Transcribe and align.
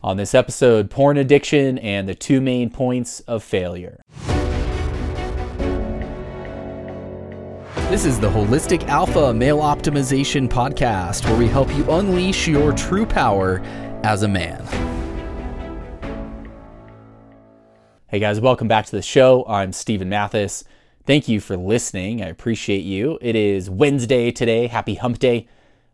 On 0.00 0.16
this 0.16 0.32
episode, 0.32 0.90
porn 0.90 1.16
addiction 1.16 1.76
and 1.78 2.08
the 2.08 2.14
two 2.14 2.40
main 2.40 2.70
points 2.70 3.18
of 3.20 3.42
failure. 3.42 4.00
This 7.90 8.04
is 8.04 8.20
the 8.20 8.30
Holistic 8.30 8.86
Alpha 8.86 9.34
Male 9.34 9.58
Optimization 9.58 10.48
Podcast, 10.48 11.24
where 11.24 11.36
we 11.36 11.48
help 11.48 11.74
you 11.74 11.84
unleash 11.90 12.46
your 12.46 12.72
true 12.72 13.06
power 13.06 13.60
as 14.04 14.22
a 14.22 14.28
man. 14.28 14.64
Hey 18.06 18.20
guys, 18.20 18.40
welcome 18.40 18.68
back 18.68 18.86
to 18.86 18.92
the 18.92 19.02
show. 19.02 19.44
I'm 19.48 19.72
Steven 19.72 20.08
Mathis. 20.08 20.62
Thank 21.06 21.26
you 21.26 21.40
for 21.40 21.56
listening. 21.56 22.22
I 22.22 22.28
appreciate 22.28 22.84
you. 22.84 23.18
It 23.20 23.34
is 23.34 23.68
Wednesday 23.68 24.30
today. 24.30 24.68
Happy 24.68 24.94
hump 24.94 25.18
day. 25.18 25.48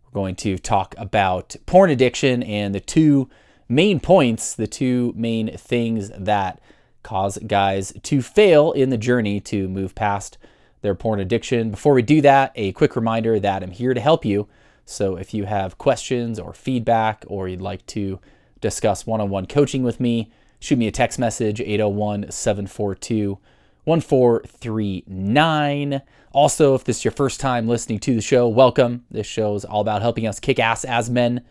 We're 0.04 0.20
going 0.20 0.36
to 0.36 0.58
talk 0.58 0.94
about 0.98 1.56
porn 1.64 1.88
addiction 1.88 2.42
and 2.42 2.74
the 2.74 2.80
two 2.80 3.30
main 3.68 4.00
points, 4.00 4.54
the 4.54 4.66
two 4.66 5.12
main 5.16 5.56
things 5.56 6.10
that 6.10 6.60
cause 7.02 7.38
guys 7.46 7.92
to 8.02 8.22
fail 8.22 8.72
in 8.72 8.90
the 8.90 8.98
journey 8.98 9.40
to 9.40 9.68
move 9.68 9.94
past 9.94 10.38
their 10.82 10.94
porn 10.94 11.20
addiction. 11.20 11.70
Before 11.70 11.94
we 11.94 12.02
do 12.02 12.20
that, 12.22 12.52
a 12.56 12.72
quick 12.72 12.96
reminder 12.96 13.38
that 13.40 13.62
I'm 13.62 13.70
here 13.70 13.94
to 13.94 14.00
help 14.00 14.24
you. 14.24 14.48
So 14.84 15.16
if 15.16 15.32
you 15.32 15.44
have 15.44 15.78
questions 15.78 16.38
or 16.38 16.52
feedback 16.52 17.24
or 17.26 17.48
you'd 17.48 17.60
like 17.60 17.84
to 17.86 18.20
discuss 18.60 19.06
one 19.06 19.20
on 19.20 19.30
one 19.30 19.46
coaching 19.46 19.82
with 19.82 20.00
me, 20.00 20.30
shoot 20.60 20.78
me 20.78 20.86
a 20.86 20.92
text 20.92 21.18
message 21.18 21.60
801 21.60 22.30
742 22.30 23.38
1439. 23.84 26.02
Also, 26.32 26.74
if 26.74 26.84
this 26.84 26.98
is 26.98 27.04
your 27.04 27.12
first 27.12 27.38
time 27.38 27.68
listening 27.68 28.00
to 28.00 28.14
the 28.14 28.22
show, 28.22 28.48
welcome. 28.48 29.04
This 29.10 29.26
show 29.26 29.54
is 29.54 29.64
all 29.64 29.80
about 29.80 30.02
helping 30.02 30.26
us 30.26 30.40
kick 30.40 30.58
ass 30.58 30.84
as 30.84 31.08
men 31.08 31.42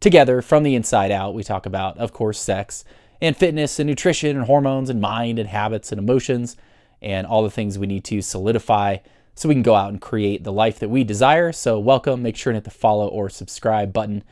together 0.00 0.42
from 0.42 0.62
the 0.62 0.74
inside 0.74 1.10
out. 1.10 1.34
We 1.34 1.44
talk 1.44 1.66
about, 1.66 1.98
of 1.98 2.12
course, 2.12 2.38
sex 2.38 2.84
and 3.20 3.36
fitness 3.36 3.78
and 3.78 3.88
nutrition 3.88 4.36
and 4.36 4.46
hormones 4.46 4.90
and 4.90 5.00
mind 5.00 5.38
and 5.38 5.48
habits 5.48 5.90
and 5.92 5.98
emotions 5.98 6.56
and 7.00 7.26
all 7.26 7.42
the 7.42 7.50
things 7.50 7.78
we 7.78 7.86
need 7.86 8.04
to 8.04 8.22
solidify 8.22 8.98
so 9.34 9.48
we 9.48 9.54
can 9.54 9.62
go 9.62 9.74
out 9.74 9.90
and 9.90 10.00
create 10.00 10.44
the 10.44 10.52
life 10.52 10.78
that 10.78 10.88
we 10.88 11.04
desire. 11.04 11.52
So, 11.52 11.78
welcome. 11.78 12.22
Make 12.22 12.36
sure 12.36 12.52
to 12.52 12.56
hit 12.56 12.64
the 12.64 12.70
follow 12.70 13.06
or 13.06 13.28
subscribe 13.28 13.92
button 13.92 14.24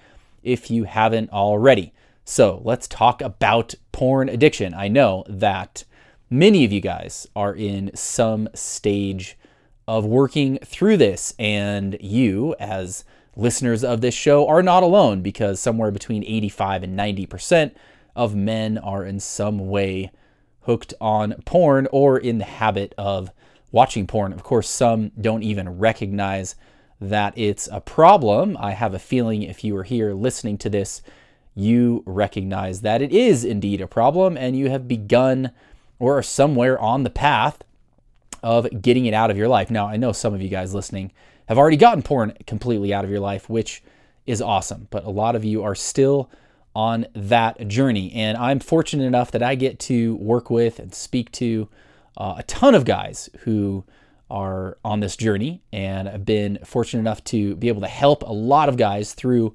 if 0.42 0.70
you 0.70 0.84
haven't 0.84 1.30
already. 1.30 1.92
So, 2.24 2.62
let's 2.64 2.88
talk 2.88 3.20
about 3.20 3.74
porn 3.92 4.30
addiction. 4.30 4.72
I 4.72 4.88
know 4.88 5.24
that 5.28 5.84
many 6.30 6.64
of 6.64 6.72
you 6.72 6.80
guys 6.80 7.26
are 7.36 7.54
in 7.54 7.90
some 7.94 8.48
stage 8.54 9.36
of 9.86 10.06
working 10.06 10.58
through 10.64 10.96
this, 10.96 11.34
and 11.38 11.98
you, 12.00 12.54
as 12.58 13.04
listeners 13.36 13.84
of 13.84 14.00
this 14.00 14.14
show 14.14 14.46
are 14.48 14.62
not 14.62 14.82
alone 14.82 15.20
because 15.20 15.60
somewhere 15.60 15.90
between 15.90 16.24
85 16.24 16.82
and 16.84 16.98
90% 16.98 17.72
of 18.14 18.34
men 18.34 18.78
are 18.78 19.04
in 19.04 19.20
some 19.20 19.68
way 19.68 20.10
hooked 20.62 20.94
on 21.00 21.34
porn 21.44 21.88
or 21.92 22.18
in 22.18 22.38
the 22.38 22.44
habit 22.44 22.94
of 22.96 23.30
watching 23.72 24.06
porn. 24.06 24.32
Of 24.32 24.42
course, 24.42 24.68
some 24.68 25.10
don't 25.20 25.42
even 25.42 25.78
recognize 25.78 26.54
that 27.00 27.36
it's 27.36 27.68
a 27.70 27.80
problem. 27.80 28.56
I 28.58 28.72
have 28.72 28.94
a 28.94 28.98
feeling 28.98 29.42
if 29.42 29.64
you 29.64 29.76
are 29.76 29.82
here 29.82 30.14
listening 30.14 30.58
to 30.58 30.70
this, 30.70 31.02
you 31.54 32.02
recognize 32.06 32.80
that 32.80 33.02
it 33.02 33.12
is 33.12 33.44
indeed 33.44 33.80
a 33.80 33.86
problem 33.86 34.36
and 34.36 34.56
you 34.56 34.70
have 34.70 34.88
begun 34.88 35.50
or 35.98 36.18
are 36.18 36.22
somewhere 36.22 36.78
on 36.78 37.02
the 37.02 37.10
path 37.10 37.62
of 38.42 38.82
getting 38.82 39.06
it 39.06 39.14
out 39.14 39.30
of 39.30 39.36
your 39.36 39.48
life. 39.48 39.70
Now, 39.70 39.86
I 39.86 39.96
know 39.96 40.12
some 40.12 40.34
of 40.34 40.42
you 40.42 40.48
guys 40.48 40.74
listening 40.74 41.12
have 41.48 41.58
already 41.58 41.76
gotten 41.76 42.02
porn 42.02 42.34
completely 42.46 42.92
out 42.92 43.04
of 43.04 43.10
your 43.10 43.20
life, 43.20 43.48
which 43.48 43.82
is 44.26 44.40
awesome. 44.40 44.88
But 44.90 45.04
a 45.04 45.10
lot 45.10 45.36
of 45.36 45.44
you 45.44 45.62
are 45.62 45.74
still 45.74 46.30
on 46.74 47.06
that 47.14 47.68
journey. 47.68 48.12
And 48.14 48.36
I'm 48.36 48.58
fortunate 48.58 49.04
enough 49.04 49.30
that 49.32 49.42
I 49.42 49.54
get 49.54 49.78
to 49.80 50.16
work 50.16 50.50
with 50.50 50.78
and 50.78 50.94
speak 50.94 51.30
to 51.32 51.68
uh, 52.16 52.36
a 52.38 52.42
ton 52.44 52.74
of 52.74 52.84
guys 52.84 53.30
who 53.40 53.84
are 54.30 54.78
on 54.84 55.00
this 55.00 55.16
journey. 55.16 55.62
And 55.72 56.08
I've 56.08 56.24
been 56.24 56.58
fortunate 56.64 57.00
enough 57.00 57.22
to 57.24 57.54
be 57.56 57.68
able 57.68 57.82
to 57.82 57.86
help 57.86 58.22
a 58.22 58.32
lot 58.32 58.68
of 58.68 58.76
guys 58.76 59.14
through 59.14 59.54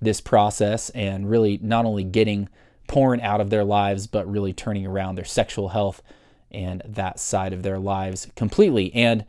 this 0.00 0.20
process 0.20 0.90
and 0.90 1.28
really 1.28 1.58
not 1.62 1.84
only 1.84 2.04
getting 2.04 2.48
porn 2.86 3.20
out 3.20 3.40
of 3.40 3.50
their 3.50 3.64
lives, 3.64 4.06
but 4.06 4.30
really 4.30 4.52
turning 4.52 4.86
around 4.86 5.14
their 5.14 5.24
sexual 5.24 5.70
health 5.70 6.02
and 6.50 6.82
that 6.84 7.20
side 7.20 7.52
of 7.52 7.62
their 7.62 7.78
lives 7.78 8.28
completely. 8.36 8.92
And 8.94 9.24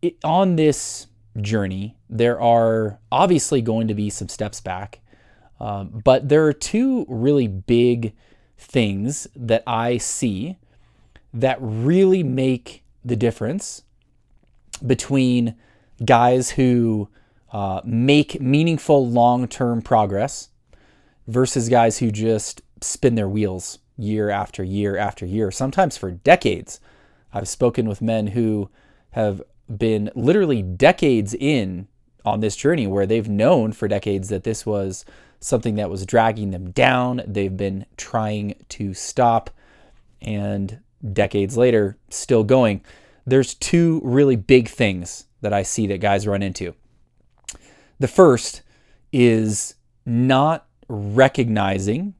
it, 0.00 0.16
on 0.24 0.56
this 0.56 1.06
journey, 1.40 1.96
there 2.08 2.40
are 2.40 2.98
obviously 3.10 3.60
going 3.62 3.88
to 3.88 3.94
be 3.94 4.10
some 4.10 4.28
steps 4.28 4.60
back, 4.60 5.00
um, 5.58 6.00
but 6.04 6.28
there 6.28 6.46
are 6.46 6.52
two 6.52 7.06
really 7.08 7.46
big 7.46 8.14
things 8.58 9.26
that 9.34 9.62
I 9.66 9.98
see 9.98 10.56
that 11.32 11.58
really 11.60 12.22
make 12.22 12.82
the 13.04 13.16
difference 13.16 13.82
between 14.86 15.54
guys 16.04 16.50
who 16.50 17.08
uh, 17.52 17.80
make 17.84 18.40
meaningful 18.40 19.08
long 19.08 19.48
term 19.48 19.82
progress 19.82 20.48
versus 21.26 21.68
guys 21.68 21.98
who 21.98 22.10
just 22.10 22.62
spin 22.80 23.14
their 23.14 23.28
wheels 23.28 23.78
year 23.96 24.30
after 24.30 24.62
year 24.62 24.96
after 24.96 25.26
year, 25.26 25.50
sometimes 25.50 25.96
for 25.96 26.10
decades. 26.10 26.80
I've 27.32 27.48
spoken 27.48 27.88
with 27.88 28.02
men 28.02 28.28
who 28.28 28.70
have 29.10 29.42
been 29.76 30.10
literally 30.14 30.62
decades 30.62 31.34
in 31.34 31.88
on 32.24 32.40
this 32.40 32.56
journey 32.56 32.86
where 32.86 33.06
they've 33.06 33.28
known 33.28 33.72
for 33.72 33.88
decades 33.88 34.28
that 34.28 34.44
this 34.44 34.66
was 34.66 35.04
something 35.40 35.76
that 35.76 35.90
was 35.90 36.04
dragging 36.04 36.50
them 36.50 36.70
down. 36.70 37.22
They've 37.26 37.56
been 37.56 37.86
trying 37.96 38.56
to 38.70 38.94
stop, 38.94 39.50
and 40.20 40.80
decades 41.12 41.56
later, 41.56 41.96
still 42.10 42.44
going. 42.44 42.82
There's 43.26 43.54
two 43.54 44.00
really 44.04 44.36
big 44.36 44.68
things 44.68 45.26
that 45.40 45.52
I 45.52 45.62
see 45.62 45.86
that 45.86 45.98
guys 45.98 46.26
run 46.26 46.42
into. 46.42 46.74
The 47.98 48.08
first 48.08 48.62
is 49.12 49.74
not 50.04 50.66
recognizing 50.88 52.14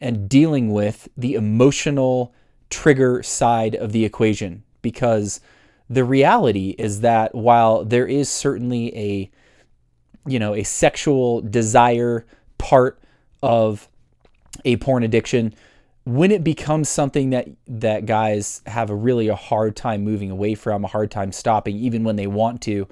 and 0.00 0.28
dealing 0.28 0.72
with 0.72 1.08
the 1.16 1.34
emotional 1.34 2.34
trigger 2.70 3.22
side 3.22 3.74
of 3.74 3.92
the 3.92 4.04
equation 4.04 4.62
because 4.82 5.40
the 5.90 6.04
reality 6.04 6.74
is 6.78 7.00
that 7.00 7.34
while 7.34 7.84
there 7.84 8.06
is 8.06 8.28
certainly 8.28 8.96
a 8.96 9.30
you 10.26 10.38
know 10.38 10.54
a 10.54 10.62
sexual 10.62 11.40
desire 11.40 12.26
part 12.58 13.00
of 13.42 13.88
a 14.64 14.76
porn 14.76 15.02
addiction 15.02 15.54
when 16.04 16.30
it 16.30 16.42
becomes 16.42 16.88
something 16.88 17.30
that 17.30 17.48
that 17.66 18.06
guys 18.06 18.62
have 18.66 18.90
a 18.90 18.94
really 18.94 19.28
a 19.28 19.34
hard 19.34 19.76
time 19.76 20.02
moving 20.02 20.30
away 20.30 20.54
from 20.54 20.84
a 20.84 20.88
hard 20.88 21.10
time 21.10 21.32
stopping 21.32 21.76
even 21.76 22.04
when 22.04 22.16
they 22.16 22.26
want 22.26 22.60
to 22.60 22.86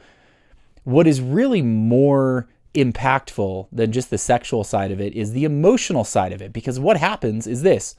what 0.84 1.06
is 1.06 1.20
really 1.20 1.62
more 1.62 2.48
impactful 2.76 3.66
than 3.72 3.90
just 3.90 4.10
the 4.10 4.18
sexual 4.18 4.62
side 4.62 4.92
of 4.92 5.00
it 5.00 5.14
is 5.14 5.32
the 5.32 5.44
emotional 5.44 6.04
side 6.04 6.32
of 6.32 6.40
it. 6.40 6.52
Because 6.52 6.78
what 6.78 6.96
happens 6.96 7.46
is 7.46 7.62
this. 7.62 7.96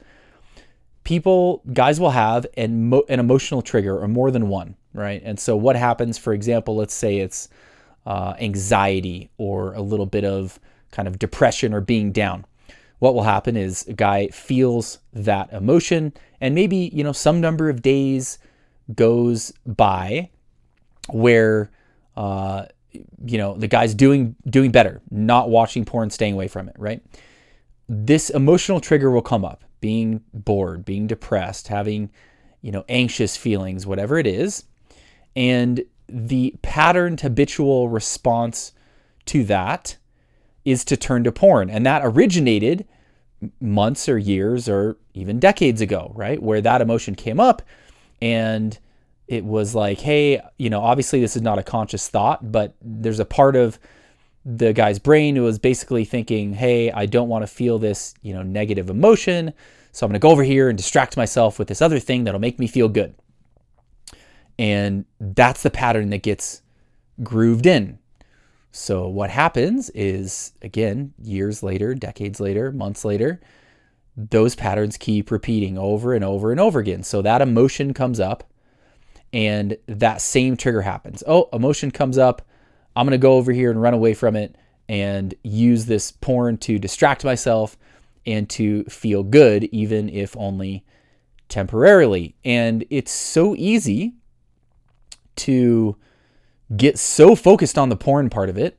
People 1.04 1.62
guys 1.72 2.00
will 2.00 2.10
have 2.10 2.46
an, 2.56 2.92
an 3.08 3.20
emotional 3.20 3.60
trigger 3.60 3.98
or 3.98 4.08
more 4.08 4.30
than 4.30 4.48
one 4.48 4.76
right? 4.92 5.20
And 5.24 5.38
so, 5.38 5.56
what 5.56 5.76
happens, 5.76 6.18
for 6.18 6.32
example, 6.32 6.76
let's 6.76 6.94
say 6.94 7.18
it's 7.18 7.48
uh, 8.06 8.34
anxiety 8.40 9.30
or 9.38 9.74
a 9.74 9.82
little 9.82 10.06
bit 10.06 10.24
of 10.24 10.58
kind 10.90 11.06
of 11.06 11.18
depression 11.18 11.74
or 11.74 11.80
being 11.80 12.12
down. 12.12 12.44
What 12.98 13.14
will 13.14 13.22
happen 13.22 13.56
is 13.56 13.86
a 13.86 13.92
guy 13.92 14.28
feels 14.28 14.98
that 15.12 15.52
emotion, 15.52 16.12
and 16.40 16.54
maybe 16.54 16.90
you 16.92 17.04
know 17.04 17.12
some 17.12 17.40
number 17.40 17.68
of 17.68 17.82
days 17.82 18.38
goes 18.94 19.52
by 19.66 20.30
where 21.10 21.70
uh, 22.16 22.64
you 23.24 23.38
know 23.38 23.54
the 23.54 23.68
guy's 23.68 23.94
doing 23.94 24.34
doing 24.48 24.72
better, 24.72 25.00
not 25.10 25.50
watching 25.50 25.84
porn, 25.84 26.10
staying 26.10 26.34
away 26.34 26.48
from 26.48 26.68
it, 26.68 26.76
right? 26.78 27.02
This 27.88 28.30
emotional 28.30 28.80
trigger 28.80 29.10
will 29.10 29.22
come 29.22 29.44
up, 29.44 29.64
being 29.80 30.22
bored, 30.34 30.84
being 30.84 31.06
depressed, 31.06 31.68
having 31.68 32.10
you 32.62 32.72
know 32.72 32.84
anxious 32.88 33.36
feelings, 33.36 33.86
whatever 33.86 34.18
it 34.18 34.26
is, 34.26 34.64
and 35.38 35.84
the 36.08 36.52
patterned 36.62 37.20
habitual 37.20 37.88
response 37.88 38.72
to 39.26 39.44
that 39.44 39.96
is 40.64 40.84
to 40.86 40.96
turn 40.96 41.22
to 41.22 41.30
porn. 41.30 41.70
And 41.70 41.86
that 41.86 42.02
originated 42.04 42.88
months 43.60 44.08
or 44.08 44.18
years 44.18 44.68
or 44.68 44.96
even 45.14 45.38
decades 45.38 45.80
ago, 45.80 46.10
right? 46.16 46.42
Where 46.42 46.60
that 46.60 46.80
emotion 46.80 47.14
came 47.14 47.38
up 47.38 47.62
and 48.20 48.76
it 49.28 49.44
was 49.44 49.76
like, 49.76 50.00
hey, 50.00 50.40
you 50.58 50.70
know, 50.70 50.80
obviously 50.80 51.20
this 51.20 51.36
is 51.36 51.42
not 51.42 51.60
a 51.60 51.62
conscious 51.62 52.08
thought, 52.08 52.50
but 52.50 52.74
there's 52.82 53.20
a 53.20 53.24
part 53.24 53.54
of 53.54 53.78
the 54.44 54.72
guy's 54.72 54.98
brain 54.98 55.36
who 55.36 55.42
was 55.42 55.60
basically 55.60 56.04
thinking, 56.04 56.52
hey, 56.52 56.90
I 56.90 57.06
don't 57.06 57.28
want 57.28 57.44
to 57.44 57.46
feel 57.46 57.78
this, 57.78 58.12
you 58.22 58.34
know, 58.34 58.42
negative 58.42 58.90
emotion. 58.90 59.52
So 59.92 60.04
I'm 60.04 60.10
going 60.10 60.14
to 60.14 60.18
go 60.18 60.30
over 60.30 60.42
here 60.42 60.68
and 60.68 60.76
distract 60.76 61.16
myself 61.16 61.60
with 61.60 61.68
this 61.68 61.80
other 61.80 62.00
thing 62.00 62.24
that'll 62.24 62.40
make 62.40 62.58
me 62.58 62.66
feel 62.66 62.88
good. 62.88 63.14
And 64.58 65.04
that's 65.20 65.62
the 65.62 65.70
pattern 65.70 66.10
that 66.10 66.22
gets 66.22 66.62
grooved 67.22 67.66
in. 67.66 67.98
So 68.70 69.08
what 69.08 69.30
happens 69.30 69.90
is, 69.90 70.52
again, 70.62 71.14
years 71.22 71.62
later, 71.62 71.94
decades 71.94 72.40
later, 72.40 72.70
months 72.72 73.04
later, 73.04 73.40
those 74.16 74.54
patterns 74.54 74.96
keep 74.96 75.30
repeating 75.30 75.78
over 75.78 76.12
and 76.12 76.24
over 76.24 76.50
and 76.50 76.60
over 76.60 76.80
again. 76.80 77.02
So 77.02 77.22
that 77.22 77.40
emotion 77.40 77.94
comes 77.94 78.18
up 78.20 78.44
and 79.32 79.76
that 79.86 80.20
same 80.20 80.56
trigger 80.56 80.82
happens. 80.82 81.22
Oh, 81.26 81.48
emotion 81.52 81.90
comes 81.90 82.18
up. 82.18 82.42
I'm 82.96 83.06
going 83.06 83.12
to 83.12 83.18
go 83.18 83.34
over 83.34 83.52
here 83.52 83.70
and 83.70 83.80
run 83.80 83.94
away 83.94 84.14
from 84.14 84.34
it 84.34 84.56
and 84.88 85.34
use 85.44 85.86
this 85.86 86.10
porn 86.10 86.58
to 86.58 86.78
distract 86.78 87.24
myself 87.24 87.76
and 88.26 88.48
to 88.50 88.84
feel 88.84 89.22
good, 89.22 89.64
even 89.64 90.08
if 90.08 90.36
only 90.36 90.84
temporarily. 91.48 92.34
And 92.44 92.84
it's 92.90 93.12
so 93.12 93.54
easy 93.56 94.14
to 95.38 95.96
get 96.76 96.98
so 96.98 97.34
focused 97.34 97.78
on 97.78 97.88
the 97.88 97.96
porn 97.96 98.28
part 98.28 98.48
of 98.48 98.58
it 98.58 98.78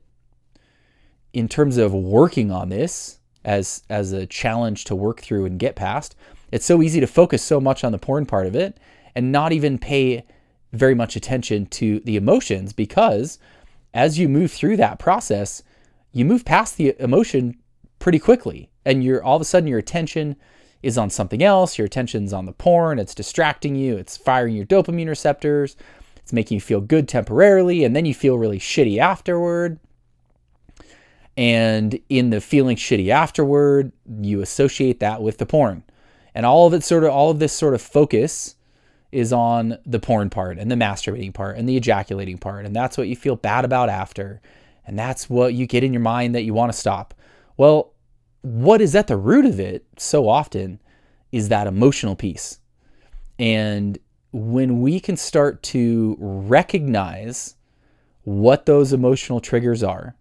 in 1.34 1.48
terms 1.48 1.78
of 1.78 1.94
working 1.94 2.52
on 2.52 2.70
this 2.70 3.20
as 3.44 3.84
as 3.90 4.12
a 4.12 4.26
challenge 4.26 4.86
to 4.86 4.96
work 4.96 5.22
through 5.22 5.46
and 5.46 5.60
get 5.60 5.76
past. 5.76 6.16
It's 6.52 6.66
so 6.66 6.82
easy 6.82 7.00
to 7.00 7.08
focus 7.08 7.44
so 7.44 7.60
much 7.60 7.84
on 7.84 7.92
the 7.92 7.98
porn 7.98 8.26
part 8.26 8.48
of 8.48 8.56
it 8.56 8.78
and 9.16 9.32
not 9.32 9.52
even 9.52 9.78
pay 9.78 10.24
very 10.72 10.96
much 10.96 11.16
attention 11.16 11.66
to 11.68 12.00
the 12.02 12.16
emotions 12.16 12.74
because 12.74 13.40
as 13.94 14.20
you 14.20 14.30
move 14.30 14.52
through 14.52 14.78
that 14.78 15.00
process, 15.00 15.64
you 16.12 16.26
move 16.26 16.46
past 16.46 16.78
the 16.78 16.96
emotion 17.00 17.58
pretty 17.98 18.20
quickly 18.20 18.70
and 18.86 19.04
you're 19.04 19.24
all 19.24 19.36
of 19.36 19.42
a 19.42 19.46
sudden 19.46 19.68
your 19.68 19.80
attention 19.80 20.36
is 20.82 20.98
on 20.98 21.10
something 21.10 21.44
else, 21.44 21.78
your 21.78 21.86
attention's 21.86 22.32
on 22.32 22.46
the 22.46 22.54
porn, 22.54 23.00
it's 23.00 23.16
distracting 23.16 23.76
you, 23.76 23.98
it's 23.98 24.16
firing 24.16 24.56
your 24.56 24.66
dopamine 24.66 25.10
receptors, 25.10 25.76
it's 26.30 26.34
making 26.34 26.58
you 26.58 26.62
feel 26.62 26.80
good 26.80 27.08
temporarily 27.08 27.84
and 27.84 27.96
then 27.96 28.06
you 28.06 28.14
feel 28.14 28.38
really 28.38 28.60
shitty 28.60 29.00
afterward. 29.00 29.80
And 31.36 32.00
in 32.08 32.30
the 32.30 32.40
feeling 32.40 32.78
shitty 32.78 33.10
afterward, 33.10 33.92
you 34.22 34.42
associate 34.42 35.00
that 35.00 35.24
with 35.24 35.40
the 35.40 35.48
porn. 35.48 35.84
And 36.36 36.46
all 36.46 36.68
of 36.68 36.76
it 36.76 36.84
sort 36.84 37.04
of 37.04 37.10
all 37.10 37.32
of 37.32 37.40
this 37.40 37.52
sort 37.52 37.74
of 37.74 37.82
focus 37.82 38.56
is 39.12 39.34
on 39.34 39.80
the 39.88 40.00
porn 40.00 40.30
part 40.30 40.60
and 40.60 40.70
the 40.70 40.76
masturbating 40.76 41.34
part 41.34 41.58
and 41.58 41.68
the 41.68 41.76
ejaculating 41.76 42.38
part. 42.38 42.64
And 42.64 42.76
that's 42.76 42.96
what 42.96 43.08
you 43.08 43.16
feel 43.16 43.36
bad 43.36 43.66
about 43.66 43.90
after. 43.90 44.40
And 44.86 45.00
that's 45.00 45.32
what 45.32 45.56
you 45.56 45.66
get 45.66 45.84
in 45.84 45.94
your 45.94 46.02
mind 46.02 46.36
that 46.36 46.44
you 46.44 46.54
want 46.54 46.72
to 46.72 46.78
stop. 46.78 47.16
Well, 47.58 47.92
what 48.42 48.82
is 48.82 48.94
at 48.94 49.08
the 49.08 49.18
root 49.18 49.46
of 49.46 49.60
it 49.60 49.84
so 49.98 50.30
often 50.30 50.80
is 51.32 51.50
that 51.50 51.66
emotional 51.66 52.16
piece. 52.16 52.60
And 53.40 53.98
when 54.32 54.82
we 54.82 55.00
can 55.00 55.18
start 55.18 55.64
to 55.64 56.16
recognize 56.20 57.56
what 58.24 58.66
those 58.66 58.94
emotional 58.94 59.40
triggers 59.40 59.82
are, 59.84 60.16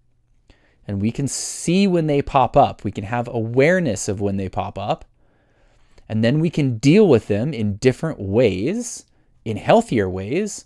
and 0.87 1.03
we 1.03 1.11
can 1.11 1.29
see 1.29 1.87
when 1.87 2.07
they 2.07 2.23
pop 2.23 2.57
up, 2.57 2.85
we 2.85 2.91
can 2.91 3.05
have 3.05 3.29
awareness 3.29 4.09
of 4.09 4.21
when 4.21 4.39
they 4.39 4.49
pop 4.49 4.79
up, 4.79 5.05
and 6.09 6.25
then 6.25 6.41
we 6.41 6.49
can 6.49 6.79
deal 6.79 7.07
with 7.07 7.27
them 7.29 7.53
in 7.53 7.77
different 7.77 8.19
ways, 8.19 9.05
in 9.45 9.59
healthier 9.59 10.09
ways, 10.09 10.65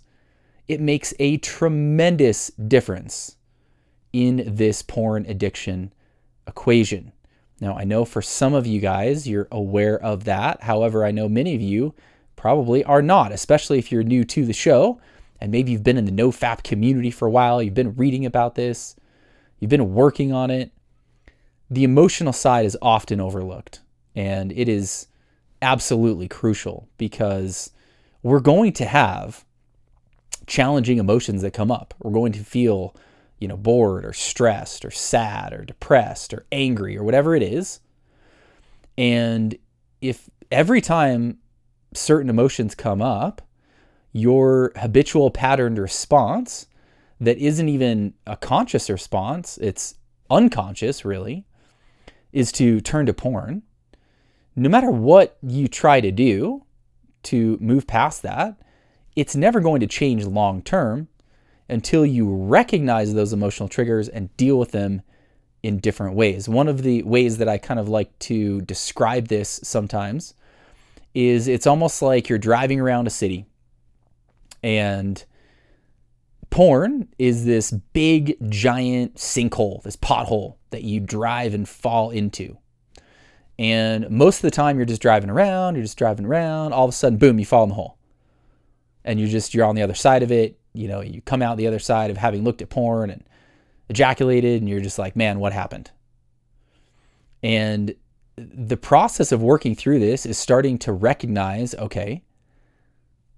it 0.67 0.79
makes 0.79 1.13
a 1.19 1.37
tremendous 1.37 2.47
difference 2.51 3.35
in 4.13 4.43
this 4.55 4.81
porn 4.81 5.25
addiction 5.25 5.93
equation. 6.47 7.11
Now, 7.59 7.75
I 7.77 7.83
know 7.83 8.05
for 8.05 8.21
some 8.21 8.53
of 8.53 8.65
you 8.67 8.79
guys, 8.79 9.27
you're 9.27 9.47
aware 9.51 10.01
of 10.01 10.23
that. 10.25 10.63
However, 10.63 11.05
I 11.05 11.11
know 11.11 11.27
many 11.27 11.55
of 11.55 11.61
you 11.61 11.93
probably 12.43 12.83
are 12.83 13.01
not, 13.01 13.31
especially 13.31 13.79
if 13.79 13.89
you're 13.89 14.03
new 14.03 14.25
to 14.25 14.45
the 14.45 14.51
show 14.51 14.99
and 15.39 15.49
maybe 15.49 15.71
you've 15.71 15.81
been 15.81 15.97
in 15.97 16.03
the 16.03 16.11
NoFap 16.11 16.61
community 16.61 17.09
for 17.09 17.25
a 17.25 17.31
while, 17.31 17.63
you've 17.63 17.73
been 17.73 17.95
reading 17.95 18.25
about 18.25 18.55
this, 18.55 18.97
you've 19.61 19.69
been 19.69 19.93
working 19.93 20.33
on 20.33 20.51
it. 20.51 20.73
The 21.69 21.85
emotional 21.85 22.33
side 22.33 22.65
is 22.65 22.77
often 22.81 23.21
overlooked, 23.21 23.79
and 24.13 24.51
it 24.51 24.67
is 24.67 25.07
absolutely 25.61 26.27
crucial 26.27 26.89
because 26.97 27.71
we're 28.23 28.41
going 28.41 28.73
to 28.73 28.85
have 28.87 29.45
challenging 30.45 30.97
emotions 30.97 31.43
that 31.43 31.51
come 31.51 31.71
up. 31.71 31.93
We're 32.01 32.11
going 32.11 32.33
to 32.33 32.43
feel, 32.43 32.93
you 33.39 33.47
know, 33.47 33.55
bored 33.55 34.03
or 34.03 34.11
stressed 34.11 34.83
or 34.83 34.91
sad 34.91 35.53
or 35.53 35.63
depressed 35.63 36.33
or 36.33 36.45
angry 36.51 36.97
or 36.97 37.05
whatever 37.05 37.37
it 37.37 37.41
is. 37.41 37.79
And 38.97 39.55
if 40.01 40.29
every 40.51 40.81
time 40.81 41.37
certain 41.97 42.29
emotions 42.29 42.75
come 42.75 43.01
up, 43.01 43.41
your 44.11 44.71
habitual 44.75 45.31
patterned 45.31 45.79
response 45.79 46.67
that 47.19 47.37
isn't 47.37 47.69
even 47.69 48.13
a 48.27 48.35
conscious 48.37 48.89
response, 48.89 49.57
it's 49.59 49.95
unconscious 50.29 51.05
really, 51.05 51.45
is 52.31 52.51
to 52.53 52.81
turn 52.81 53.05
to 53.05 53.13
porn 53.13 53.63
no 54.55 54.69
matter 54.69 54.89
what 54.89 55.37
you 55.41 55.67
try 55.67 55.99
to 56.01 56.11
do 56.11 56.63
to 57.23 57.57
move 57.59 57.87
past 57.87 58.21
that, 58.23 58.55
it's 59.15 59.35
never 59.35 59.59
going 59.59 59.79
to 59.79 59.87
change 59.87 60.25
long 60.25 60.61
term 60.61 61.07
until 61.69 62.05
you 62.05 62.29
recognize 62.29 63.13
those 63.13 63.33
emotional 63.33 63.69
triggers 63.69 64.09
and 64.09 64.35
deal 64.37 64.59
with 64.59 64.71
them 64.71 65.01
in 65.61 65.79
different 65.79 66.15
ways. 66.15 66.49
One 66.49 66.67
of 66.67 66.83
the 66.83 67.03
ways 67.03 67.37
that 67.37 67.47
I 67.47 67.57
kind 67.57 67.79
of 67.79 67.87
like 67.87 68.17
to 68.19 68.61
describe 68.61 69.27
this 69.27 69.61
sometimes 69.63 70.33
is 71.13 71.47
it's 71.47 71.67
almost 71.67 72.01
like 72.01 72.29
you're 72.29 72.39
driving 72.39 72.79
around 72.79 73.07
a 73.07 73.11
city 73.11 73.45
and 74.63 75.23
porn 76.49 77.07
is 77.17 77.45
this 77.45 77.71
big 77.71 78.37
giant 78.49 79.15
sinkhole, 79.15 79.81
this 79.83 79.95
pothole 79.95 80.55
that 80.69 80.83
you 80.83 80.99
drive 80.99 81.53
and 81.53 81.67
fall 81.67 82.11
into. 82.11 82.57
And 83.59 84.09
most 84.09 84.37
of 84.37 84.41
the 84.43 84.51
time 84.51 84.77
you're 84.77 84.85
just 84.85 85.01
driving 85.01 85.29
around, 85.29 85.75
you're 85.75 85.83
just 85.83 85.97
driving 85.97 86.25
around, 86.25 86.73
all 86.73 86.85
of 86.85 86.89
a 86.89 86.93
sudden, 86.93 87.17
boom, 87.17 87.39
you 87.39 87.45
fall 87.45 87.63
in 87.63 87.69
the 87.69 87.75
hole. 87.75 87.97
And 89.03 89.19
you're 89.19 89.29
just, 89.29 89.53
you're 89.53 89.65
on 89.65 89.75
the 89.75 89.81
other 89.81 89.93
side 89.93 90.23
of 90.23 90.31
it. 90.31 90.59
You 90.73 90.87
know, 90.87 91.01
you 91.01 91.21
come 91.21 91.41
out 91.41 91.57
the 91.57 91.67
other 91.67 91.79
side 91.79 92.09
of 92.09 92.17
having 92.17 92.43
looked 92.43 92.61
at 92.61 92.69
porn 92.69 93.09
and 93.09 93.23
ejaculated, 93.89 94.61
and 94.61 94.69
you're 94.69 94.79
just 94.79 94.97
like, 94.97 95.15
man, 95.15 95.39
what 95.39 95.53
happened? 95.53 95.91
And 97.43 97.95
the 98.35 98.77
process 98.77 99.31
of 99.31 99.41
working 99.41 99.75
through 99.75 99.99
this 99.99 100.25
is 100.25 100.37
starting 100.37 100.77
to 100.79 100.91
recognize 100.91 101.75
okay, 101.75 102.23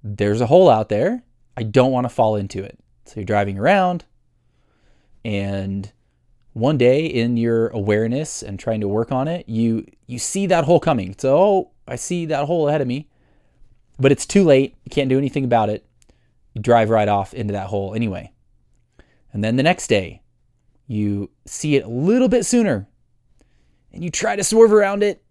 there's 0.03 0.41
a 0.41 0.47
hole 0.47 0.69
out 0.69 0.89
there. 0.89 1.23
I 1.57 1.63
don't 1.63 1.91
want 1.91 2.05
to 2.05 2.09
fall 2.09 2.35
into 2.35 2.63
it. 2.63 2.79
So 3.05 3.15
you're 3.17 3.25
driving 3.25 3.57
around 3.57 4.05
and 5.25 5.91
one 6.53 6.77
day 6.77 7.05
in 7.05 7.35
your 7.35 7.67
awareness 7.69 8.41
and 8.41 8.57
trying 8.57 8.79
to 8.79 8.87
work 8.87 9.11
on 9.11 9.27
it, 9.27 9.49
you 9.49 9.85
you 10.07 10.17
see 10.19 10.45
that 10.47 10.63
hole 10.63 10.79
coming. 10.79 11.15
So, 11.17 11.37
oh, 11.37 11.71
I 11.87 11.97
see 11.97 12.25
that 12.27 12.45
hole 12.45 12.69
ahead 12.69 12.79
of 12.79 12.87
me. 12.87 13.09
But 13.99 14.11
it's 14.11 14.25
too 14.25 14.43
late. 14.43 14.75
You 14.85 14.89
can't 14.89 15.09
do 15.09 15.17
anything 15.17 15.43
about 15.43 15.69
it. 15.69 15.85
You 16.53 16.61
drive 16.61 16.89
right 16.89 17.09
off 17.09 17.33
into 17.33 17.51
that 17.53 17.67
hole 17.67 17.93
anyway. 17.93 18.31
And 19.33 19.43
then 19.43 19.57
the 19.57 19.63
next 19.63 19.87
day, 19.87 20.21
you 20.87 21.29
see 21.45 21.75
it 21.75 21.83
a 21.83 21.89
little 21.89 22.29
bit 22.29 22.45
sooner 22.45 22.87
and 23.95 24.03
you 24.03 24.11
try 24.11 24.35
to 24.35 24.43
swerve 24.43 24.73
around 24.73 25.01
it, 25.01 25.23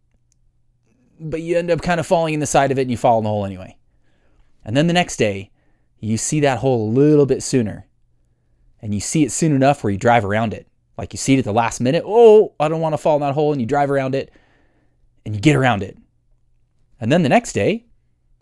but 1.21 1.43
you 1.43 1.57
end 1.57 1.71
up 1.71 1.83
kind 1.83 2.01
of 2.01 2.07
falling 2.07 2.35
in 2.35 2.41
the 2.41 2.47
side 2.47 2.73
of 2.73 2.79
it 2.79 2.83
and 2.83 2.91
you 2.91 2.97
fall 2.97 3.19
in 3.19 3.25
the 3.25 3.31
hole 3.31 3.45
anyway. 3.45 3.77
And 4.65 4.77
then 4.77 4.89
the 4.89 4.93
next 4.93 5.17
day, 5.17 5.53
you 6.01 6.17
see 6.17 6.41
that 6.41 6.59
hole 6.59 6.89
a 6.89 6.91
little 6.91 7.27
bit 7.27 7.43
sooner 7.43 7.87
and 8.81 8.93
you 8.93 9.01
see 9.01 9.23
it 9.23 9.31
soon 9.31 9.55
enough 9.55 9.85
where 9.85 9.93
you 9.93 9.99
drive 9.99 10.25
around 10.25 10.53
it 10.53 10.67
like 10.97 11.13
you 11.13 11.19
see 11.19 11.35
it 11.35 11.39
at 11.39 11.45
the 11.45 11.53
last 11.53 11.81
minute. 11.81 12.05
Oh, 12.07 12.55
I 12.59 12.69
don't 12.69 12.81
want 12.81 12.95
to 12.95 12.99
fall 12.99 13.17
in 13.17 13.23
that 13.23 13.35
hole. 13.35 13.53
And 13.53 13.61
you 13.61 13.67
drive 13.67 13.91
around 13.91 14.15
it 14.15 14.33
and 15.25 15.35
you 15.35 15.41
get 15.41 15.57
around 15.57 15.83
it. 15.83 15.97
And 17.01 17.13
then 17.13 17.23
the 17.23 17.29
next 17.29 17.53
day, 17.53 17.87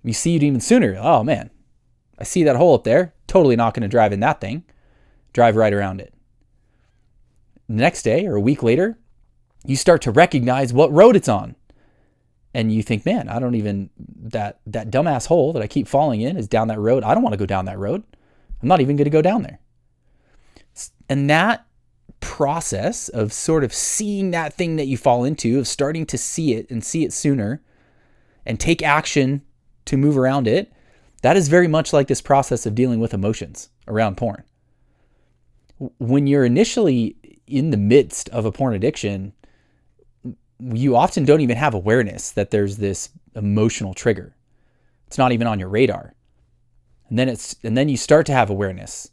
you 0.05 0.13
see 0.13 0.37
it 0.37 0.43
even 0.43 0.61
sooner. 0.61 0.97
Oh 1.01 1.25
man, 1.25 1.51
I 2.19 2.25
see 2.25 2.45
that 2.45 2.57
hole 2.57 2.75
up 2.75 2.85
there. 2.85 3.15
Totally 3.27 3.57
not 3.57 3.75
going 3.75 3.83
to 3.83 3.89
drive 3.89 4.13
in 4.13 4.21
that 4.21 4.41
thing. 4.41 4.65
Drive 5.33 5.57
right 5.57 5.73
around 5.73 6.01
it. 6.01 6.15
The 7.69 7.75
next 7.75 8.03
day 8.03 8.27
or 8.27 8.37
a 8.37 8.41
week 8.41 8.63
later, 8.63 8.99
you 9.65 9.77
start 9.77 10.03
to 10.03 10.11
recognize 10.11 10.73
what 10.73 10.93
road 10.93 11.17
it's 11.17 11.29
on. 11.29 11.57
And 12.55 12.73
you 12.73 12.83
think, 12.83 13.07
man, 13.07 13.29
I 13.29 13.39
don't 13.39 13.55
even 13.55 13.89
that 14.25 14.61
that 14.67 14.91
dumbass 14.91 15.27
hole 15.27 15.55
that 15.55 15.63
I 15.63 15.67
keep 15.67 15.89
falling 15.89 16.21
in 16.21 16.37
is 16.37 16.49
down 16.49 16.69
that 16.69 16.79
road. 16.79 17.03
I 17.03 17.15
don't 17.15 17.23
want 17.23 17.33
to 17.33 17.39
go 17.39 17.47
down 17.47 17.65
that 17.65 17.79
road. 17.79 18.03
I'm 18.61 18.69
not 18.69 18.81
even 18.81 18.97
going 18.97 19.05
to 19.05 19.11
go 19.11 19.23
down 19.23 19.43
there. 19.43 19.59
And 21.09 21.31
that 21.31 21.67
process 22.21 23.09
of 23.09 23.33
sort 23.33 23.65
of 23.65 23.75
seeing 23.75 24.31
that 24.31 24.55
thing 24.55 24.77
that 24.77 24.87
you 24.87 24.97
fall 24.97 25.25
into, 25.25 25.59
of 25.59 25.67
starting 25.67 26.07
to 26.07 26.19
see 26.19 26.55
it 26.55 26.71
and 26.71 26.85
see 26.85 27.05
it 27.05 27.13
sooner 27.13 27.63
and 28.47 28.61
take 28.61 28.83
action 28.83 29.43
to 29.87 29.97
move 29.97 30.17
around 30.17 30.47
it, 30.47 30.73
that 31.23 31.37
is 31.37 31.49
very 31.49 31.69
much 31.69 31.93
like 31.93 32.09
this 32.09 32.21
process 32.21 32.67
of 32.67 32.75
dealing 32.75 33.01
with 33.01 33.15
emotions 33.15 33.71
around 33.89 34.17
porn. 34.17 34.45
When 35.99 36.27
you're 36.27 36.45
initially 36.45 37.17
in 37.47 37.71
the 37.71 37.77
midst 37.77 38.29
of 38.29 38.45
a 38.45 38.53
porn 38.53 38.75
addiction, 38.75 39.33
you 40.73 40.97
often 40.97 41.25
don't 41.25 41.41
even 41.41 41.57
have 41.57 41.75
awareness 41.75 42.31
that 42.33 42.51
there's 42.51 42.77
this 42.77 43.11
emotional 43.35 43.95
trigger. 43.95 44.37
It's 45.07 45.19
not 45.19 45.33
even 45.33 45.47
on 45.47 45.59
your 45.59 45.69
radar. 45.69 46.15
And 47.09 47.19
then 47.19 47.29
it's 47.29 47.57
and 47.63 47.77
then 47.77 47.89
you 47.89 47.97
start 47.97 48.27
to 48.27 48.33
have 48.33 48.51
awareness 48.51 49.11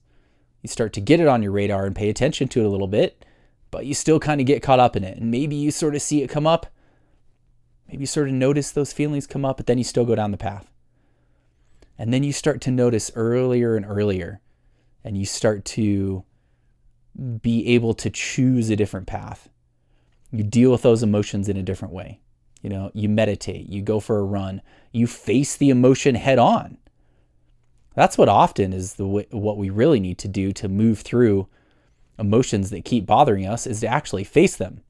you 0.62 0.68
start 0.68 0.91
to 0.94 1.01
get 1.01 1.22
it 1.22 1.27
on 1.27 1.41
your 1.41 1.53
radar 1.53 1.86
and 1.86 1.96
pay 1.96 2.10
attention 2.10 2.50
to 2.50 2.60
it 2.60 2.65
a 2.65 2.70
little 2.70 2.88
bit, 2.88 3.24
but 3.72 3.86
you 3.86 3.94
still 3.94 4.20
kind 4.20 4.41
of 4.41 4.48
get 4.48 4.62
caught 4.62 4.79
up 4.79 4.98
in 4.98 5.06
it. 5.06 5.18
And 5.18 5.32
maybe 5.32 5.56
you 5.56 5.72
sort 5.72 5.96
of 5.96 6.01
see 6.01 6.22
it 6.22 6.29
come 6.29 6.46
up, 6.46 6.68
Maybe 7.88 8.01
you 8.01 8.08
sort 8.08 8.27
of 8.27 8.36
notice 8.36 8.70
those 8.70 8.94
feelings 8.94 9.25
come 9.25 9.44
up, 9.44 9.58
but 9.58 9.65
then 9.65 9.79
you 9.79 9.84
still 9.84 10.06
go 10.06 10.13
down 10.13 10.29
the 10.29 10.38
path. 10.38 10.72
And 11.98 12.13
then 12.13 12.24
you 12.24 12.32
start 12.32 12.62
to 12.62 12.72
notice 12.72 13.12
earlier 13.15 13.75
and 13.75 13.84
earlier, 13.84 14.41
and 15.03 15.18
you 15.18 15.25
start 15.25 15.65
to 15.65 16.24
be 17.41 17.65
able 17.70 17.96
to 17.96 18.12
choose 18.12 18.70
a 18.70 18.75
different 18.75 19.08
path. 19.08 19.50
You 20.32 20.44
deal 20.44 20.72
with 20.72 20.82
those 20.82 21.04
emotions 21.04 21.50
in 21.50 21.58
a 21.58 21.64
different 21.64 21.94
way. 21.94 22.20
You 22.62 22.70
know, 22.70 22.92
you 22.94 23.10
meditate, 23.10 23.70
you 23.70 23.82
go 23.82 24.00
for 24.00 24.20
a 24.20 24.24
run, 24.24 24.62
you 24.92 25.08
face 25.08 25.56
the 25.56 25.70
emotion 25.70 26.16
head 26.16 26.40
on. 26.40 26.78
That's 27.96 28.18
what 28.18 28.30
often 28.30 28.74
is 28.74 28.96
the 28.96 29.06
what 29.06 29.58
we 29.58 29.70
really 29.70 30.00
need 30.00 30.18
to 30.20 30.28
do 30.28 30.52
to 30.54 30.70
move 30.70 31.00
through 31.00 31.48
emotions 32.18 32.70
that 32.70 32.86
keep 32.86 33.06
bothering 33.06 33.46
us 33.46 33.66
is 33.66 33.80
to 33.80 33.88
actually 33.88 34.24
face 34.24 34.56
them. 34.58 34.82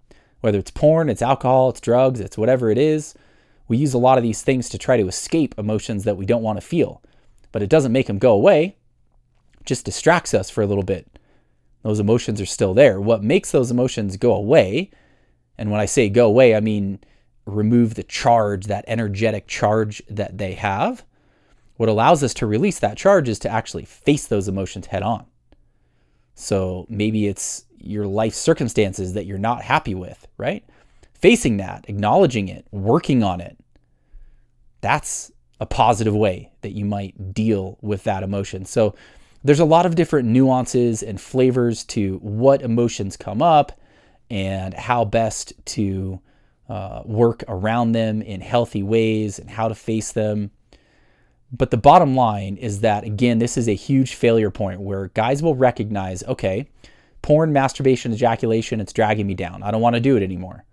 Whether 0.41 0.59
it's 0.59 0.71
porn, 0.71 1.09
it's 1.09 1.21
alcohol, 1.21 1.69
it's 1.69 1.81
drugs, 1.81 2.19
it's 2.19 2.37
whatever 2.37 2.69
it 2.69 2.77
is, 2.77 3.13
we 3.67 3.77
use 3.77 3.93
a 3.93 3.99
lot 3.99 4.17
of 4.17 4.23
these 4.23 4.41
things 4.41 4.67
to 4.69 4.77
try 4.77 4.97
to 4.97 5.07
escape 5.07 5.53
emotions 5.57 6.03
that 6.03 6.17
we 6.17 6.25
don't 6.25 6.41
want 6.43 6.59
to 6.59 6.65
feel. 6.65 7.01
But 7.51 7.61
it 7.61 7.69
doesn't 7.69 7.91
make 7.91 8.07
them 8.07 8.17
go 8.17 8.33
away, 8.33 8.77
it 9.59 9.65
just 9.65 9.85
distracts 9.85 10.33
us 10.33 10.49
for 10.49 10.61
a 10.61 10.67
little 10.67 10.83
bit. 10.83 11.07
Those 11.83 11.99
emotions 11.99 12.41
are 12.41 12.45
still 12.45 12.73
there. 12.73 12.99
What 12.99 13.23
makes 13.23 13.51
those 13.51 13.71
emotions 13.71 14.17
go 14.17 14.33
away, 14.33 14.91
and 15.59 15.69
when 15.69 15.81
I 15.81 15.85
say 15.85 16.09
go 16.09 16.25
away, 16.25 16.55
I 16.55 16.61
mean 16.61 16.99
remove 17.45 17.95
the 17.95 18.03
charge, 18.03 18.65
that 18.65 18.85
energetic 18.87 19.45
charge 19.45 20.01
that 20.09 20.37
they 20.37 20.53
have. 20.53 21.03
What 21.75 21.89
allows 21.89 22.23
us 22.23 22.33
to 22.35 22.45
release 22.45 22.79
that 22.79 22.97
charge 22.97 23.27
is 23.27 23.39
to 23.39 23.49
actually 23.49 23.85
face 23.85 24.25
those 24.25 24.47
emotions 24.47 24.87
head 24.87 25.03
on. 25.03 25.25
So 26.33 26.85
maybe 26.89 27.27
it's 27.27 27.65
your 27.77 28.07
life 28.07 28.33
circumstances 28.33 29.13
that 29.13 29.25
you're 29.25 29.37
not 29.37 29.61
happy 29.61 29.95
with, 29.95 30.27
right? 30.37 30.63
Facing 31.13 31.57
that, 31.57 31.85
acknowledging 31.89 32.47
it, 32.47 32.65
working 32.71 33.21
on 33.21 33.41
it. 33.41 33.57
That's 34.81 35.31
a 35.59 35.65
positive 35.65 36.15
way 36.15 36.51
that 36.61 36.71
you 36.71 36.85
might 36.85 37.33
deal 37.33 37.77
with 37.81 38.03
that 38.05 38.23
emotion. 38.23 38.63
So 38.63 38.95
there's 39.43 39.59
a 39.59 39.65
lot 39.65 39.85
of 39.85 39.95
different 39.95 40.29
nuances 40.29 41.03
and 41.03 41.19
flavors 41.19 41.83
to 41.85 42.17
what 42.21 42.61
emotions 42.61 43.17
come 43.17 43.41
up 43.41 43.73
and 44.29 44.73
how 44.73 45.05
best 45.05 45.53
to 45.65 46.19
uh, 46.69 47.01
work 47.05 47.43
around 47.47 47.93
them 47.93 48.21
in 48.21 48.41
healthy 48.41 48.83
ways 48.83 49.39
and 49.39 49.49
how 49.49 49.67
to 49.67 49.75
face 49.75 50.11
them. 50.11 50.51
But 51.51 51.71
the 51.71 51.77
bottom 51.77 52.15
line 52.15 52.57
is 52.57 52.81
that, 52.81 53.03
again, 53.03 53.39
this 53.39 53.57
is 53.57 53.67
a 53.67 53.73
huge 53.73 54.13
failure 54.13 54.51
point 54.51 54.81
where 54.81 55.07
guys 55.07 55.41
will 55.41 55.55
recognize 55.55 56.23
okay, 56.23 56.69
porn, 57.21 57.51
masturbation, 57.51 58.13
ejaculation, 58.13 58.79
it's 58.79 58.93
dragging 58.93 59.25
me 59.25 59.33
down. 59.33 59.63
I 59.63 59.71
don't 59.71 59.81
want 59.81 59.95
to 59.95 59.99
do 59.99 60.15
it 60.15 60.23
anymore. 60.23 60.63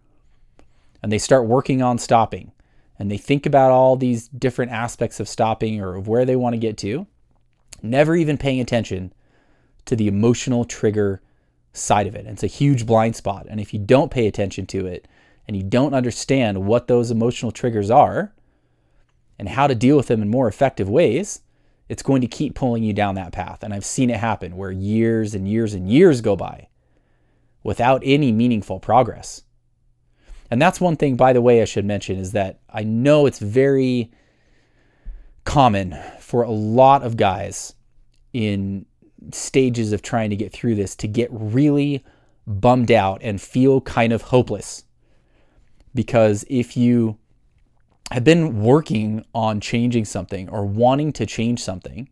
And 1.02 1.10
they 1.10 1.18
start 1.18 1.46
working 1.46 1.82
on 1.82 1.98
stopping. 1.98 2.52
And 2.98 3.10
they 3.10 3.18
think 3.18 3.46
about 3.46 3.72
all 3.72 3.96
these 3.96 4.28
different 4.28 4.72
aspects 4.72 5.20
of 5.20 5.28
stopping 5.28 5.80
or 5.80 5.96
of 5.96 6.08
where 6.08 6.24
they 6.24 6.36
want 6.36 6.54
to 6.54 6.58
get 6.58 6.78
to, 6.78 7.06
never 7.82 8.16
even 8.16 8.38
paying 8.38 8.60
attention 8.60 9.12
to 9.84 9.96
the 9.96 10.08
emotional 10.08 10.64
trigger 10.64 11.20
side 11.76 12.06
of 12.06 12.14
it. 12.14 12.20
And 12.20 12.30
it's 12.30 12.42
a 12.42 12.48
huge 12.48 12.86
blind 12.86 13.16
spot. 13.16 13.46
And 13.48 13.60
if 13.60 13.72
you 13.72 13.80
don't 13.80 14.10
pay 14.10 14.26
attention 14.26 14.66
to 14.66 14.86
it 14.86 15.06
and 15.46 15.56
you 15.56 15.62
don't 15.62 15.94
understand 15.94 16.66
what 16.66 16.88
those 16.88 17.10
emotional 17.10 17.52
triggers 17.52 17.90
are 17.90 18.32
and 19.38 19.48
how 19.48 19.66
to 19.66 19.74
deal 19.74 19.96
with 19.96 20.08
them 20.08 20.22
in 20.22 20.28
more 20.28 20.48
effective 20.48 20.88
ways, 20.88 21.42
it's 21.88 22.02
going 22.02 22.20
to 22.20 22.26
keep 22.26 22.54
pulling 22.54 22.82
you 22.82 22.92
down 22.92 23.14
that 23.14 23.32
path. 23.32 23.62
And 23.62 23.72
I've 23.72 23.84
seen 23.84 24.10
it 24.10 24.16
happen 24.16 24.56
where 24.56 24.72
years 24.72 25.34
and 25.34 25.46
years 25.48 25.74
and 25.74 25.88
years 25.88 26.20
go 26.20 26.34
by 26.34 26.68
without 27.62 28.02
any 28.04 28.32
meaningful 28.32 28.80
progress. 28.80 29.42
And 30.50 30.62
that's 30.62 30.80
one 30.80 30.96
thing, 30.96 31.16
by 31.16 31.32
the 31.32 31.42
way, 31.42 31.60
I 31.60 31.64
should 31.64 31.84
mention 31.84 32.18
is 32.18 32.32
that 32.32 32.60
I 32.70 32.84
know 32.84 33.26
it's 33.26 33.38
very 33.38 34.12
common 35.44 35.96
for 36.20 36.42
a 36.42 36.50
lot 36.50 37.02
of 37.02 37.16
guys 37.16 37.74
in 38.32 38.86
stages 39.32 39.92
of 39.92 40.02
trying 40.02 40.30
to 40.30 40.36
get 40.36 40.52
through 40.52 40.74
this 40.74 40.94
to 40.96 41.08
get 41.08 41.28
really 41.30 42.04
bummed 42.46 42.90
out 42.90 43.20
and 43.22 43.40
feel 43.40 43.80
kind 43.80 44.12
of 44.12 44.22
hopeless. 44.22 44.84
Because 45.94 46.44
if 46.48 46.76
you 46.76 47.18
have 48.10 48.24
been 48.24 48.62
working 48.62 49.24
on 49.34 49.60
changing 49.60 50.04
something 50.04 50.48
or 50.48 50.64
wanting 50.64 51.12
to 51.14 51.26
change 51.26 51.60
something 51.60 52.08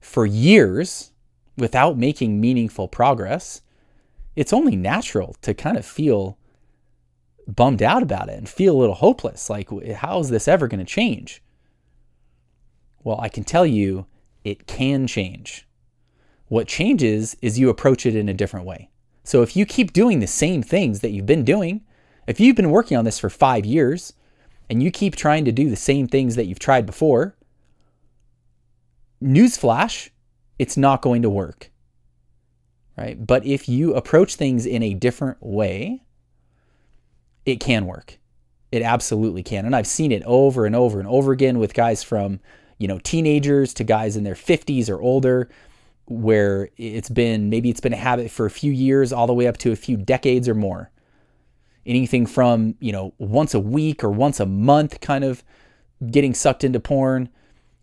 for 0.00 0.26
years 0.26 1.12
without 1.56 1.96
making 1.96 2.40
meaningful 2.40 2.88
progress, 2.88 3.62
it's 4.34 4.52
only 4.52 4.76
natural 4.76 5.36
to 5.42 5.54
kind 5.54 5.76
of 5.76 5.84
feel 5.84 6.38
bummed 7.46 7.82
out 7.82 8.02
about 8.02 8.28
it 8.28 8.38
and 8.38 8.48
feel 8.48 8.76
a 8.76 8.78
little 8.78 8.94
hopeless. 8.94 9.50
Like, 9.50 9.68
how 9.94 10.18
is 10.20 10.30
this 10.30 10.48
ever 10.48 10.68
going 10.68 10.80
to 10.80 10.84
change? 10.84 11.42
Well, 13.04 13.20
I 13.20 13.28
can 13.28 13.44
tell 13.44 13.66
you 13.66 14.06
it 14.44 14.66
can 14.66 15.06
change. 15.06 15.66
What 16.50 16.66
changes 16.66 17.36
is 17.40 17.60
you 17.60 17.68
approach 17.68 18.04
it 18.04 18.16
in 18.16 18.28
a 18.28 18.34
different 18.34 18.66
way. 18.66 18.90
So 19.22 19.42
if 19.42 19.54
you 19.54 19.64
keep 19.64 19.92
doing 19.92 20.18
the 20.18 20.26
same 20.26 20.64
things 20.64 20.98
that 20.98 21.10
you've 21.10 21.24
been 21.24 21.44
doing, 21.44 21.82
if 22.26 22.40
you've 22.40 22.56
been 22.56 22.72
working 22.72 22.96
on 22.96 23.04
this 23.04 23.20
for 23.20 23.30
five 23.30 23.64
years, 23.64 24.14
and 24.68 24.82
you 24.82 24.90
keep 24.90 25.14
trying 25.14 25.44
to 25.44 25.52
do 25.52 25.70
the 25.70 25.76
same 25.76 26.08
things 26.08 26.34
that 26.34 26.46
you've 26.46 26.58
tried 26.58 26.86
before, 26.86 27.36
newsflash, 29.22 30.10
it's 30.58 30.76
not 30.76 31.02
going 31.02 31.22
to 31.22 31.30
work. 31.30 31.70
Right? 32.98 33.24
But 33.24 33.46
if 33.46 33.68
you 33.68 33.94
approach 33.94 34.34
things 34.34 34.66
in 34.66 34.82
a 34.82 34.92
different 34.92 35.40
way, 35.40 36.02
it 37.46 37.60
can 37.60 37.86
work. 37.86 38.18
It 38.72 38.82
absolutely 38.82 39.44
can. 39.44 39.66
And 39.66 39.76
I've 39.76 39.86
seen 39.86 40.10
it 40.10 40.24
over 40.24 40.66
and 40.66 40.74
over 40.74 40.98
and 40.98 41.06
over 41.06 41.30
again 41.30 41.60
with 41.60 41.74
guys 41.74 42.02
from, 42.02 42.40
you 42.76 42.88
know, 42.88 42.98
teenagers 42.98 43.72
to 43.74 43.84
guys 43.84 44.16
in 44.16 44.24
their 44.24 44.34
50s 44.34 44.90
or 44.90 45.00
older 45.00 45.48
where 46.10 46.68
it's 46.76 47.08
been 47.08 47.48
maybe 47.48 47.70
it's 47.70 47.80
been 47.80 47.92
a 47.92 47.96
habit 47.96 48.30
for 48.30 48.44
a 48.44 48.50
few 48.50 48.72
years 48.72 49.12
all 49.12 49.26
the 49.26 49.34
way 49.34 49.46
up 49.46 49.56
to 49.58 49.72
a 49.72 49.76
few 49.76 49.96
decades 49.96 50.48
or 50.48 50.54
more 50.54 50.90
anything 51.86 52.26
from, 52.26 52.74
you 52.80 52.92
know, 52.92 53.14
once 53.18 53.54
a 53.54 53.60
week 53.60 54.04
or 54.04 54.10
once 54.10 54.40
a 54.40 54.46
month 54.46 55.00
kind 55.00 55.24
of 55.24 55.42
getting 56.10 56.34
sucked 56.34 56.64
into 56.64 56.80
porn 56.80 57.28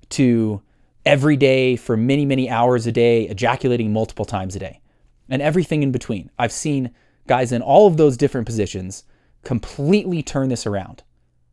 to 0.09 0.61
every 1.05 1.35
day 1.35 1.75
for 1.75 1.97
many, 1.97 2.25
many 2.25 2.49
hours 2.49 2.87
a 2.87 2.91
day, 2.91 3.27
ejaculating 3.27 3.91
multiple 3.91 4.25
times 4.25 4.55
a 4.55 4.59
day, 4.59 4.81
and 5.29 5.41
everything 5.41 5.83
in 5.83 5.91
between. 5.91 6.29
I've 6.37 6.51
seen 6.51 6.91
guys 7.27 7.51
in 7.51 7.61
all 7.61 7.87
of 7.87 7.97
those 7.97 8.17
different 8.17 8.47
positions 8.47 9.03
completely 9.43 10.23
turn 10.23 10.49
this 10.49 10.65
around, 10.65 11.03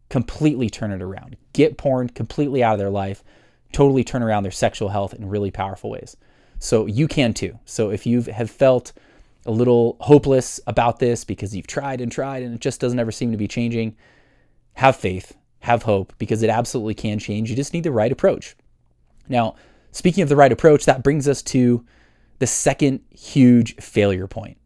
completely 0.08 0.70
turn 0.70 0.92
it 0.92 1.02
around, 1.02 1.36
get 1.52 1.78
porn 1.78 2.08
completely 2.08 2.62
out 2.62 2.74
of 2.74 2.78
their 2.78 2.90
life, 2.90 3.22
totally 3.72 4.04
turn 4.04 4.22
around 4.22 4.42
their 4.42 4.52
sexual 4.52 4.90
health 4.90 5.14
in 5.14 5.28
really 5.28 5.50
powerful 5.50 5.90
ways. 5.90 6.16
So 6.64 6.86
you 6.86 7.08
can 7.08 7.34
too. 7.34 7.58
So 7.66 7.90
if 7.90 8.06
you 8.06 8.22
have 8.22 8.50
felt 8.50 8.94
a 9.44 9.50
little 9.50 9.98
hopeless 10.00 10.60
about 10.66 10.98
this 10.98 11.22
because 11.22 11.54
you've 11.54 11.66
tried 11.66 12.00
and 12.00 12.10
tried 12.10 12.42
and 12.42 12.54
it 12.54 12.60
just 12.62 12.80
doesn't 12.80 12.98
ever 12.98 13.12
seem 13.12 13.30
to 13.32 13.36
be 13.36 13.46
changing, 13.46 13.94
have 14.72 14.96
faith, 14.96 15.36
have 15.60 15.82
hope 15.82 16.14
because 16.16 16.42
it 16.42 16.48
absolutely 16.48 16.94
can 16.94 17.18
change. 17.18 17.50
You 17.50 17.56
just 17.56 17.74
need 17.74 17.84
the 17.84 17.92
right 17.92 18.10
approach. 18.10 18.56
Now, 19.28 19.56
speaking 19.92 20.22
of 20.22 20.30
the 20.30 20.36
right 20.36 20.50
approach, 20.50 20.86
that 20.86 21.02
brings 21.02 21.28
us 21.28 21.42
to 21.42 21.84
the 22.38 22.46
second 22.46 23.00
huge 23.10 23.76
failure 23.76 24.26
point. 24.26 24.56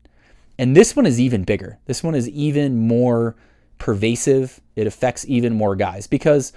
And 0.56 0.76
this 0.76 0.94
one 0.94 1.04
is 1.04 1.18
even 1.18 1.42
bigger. 1.42 1.80
This 1.86 2.04
one 2.04 2.14
is 2.14 2.28
even 2.28 2.86
more 2.86 3.34
pervasive. 3.78 4.60
It 4.76 4.86
affects 4.86 5.24
even 5.26 5.52
more 5.52 5.74
guys 5.74 6.06
because 6.06 6.52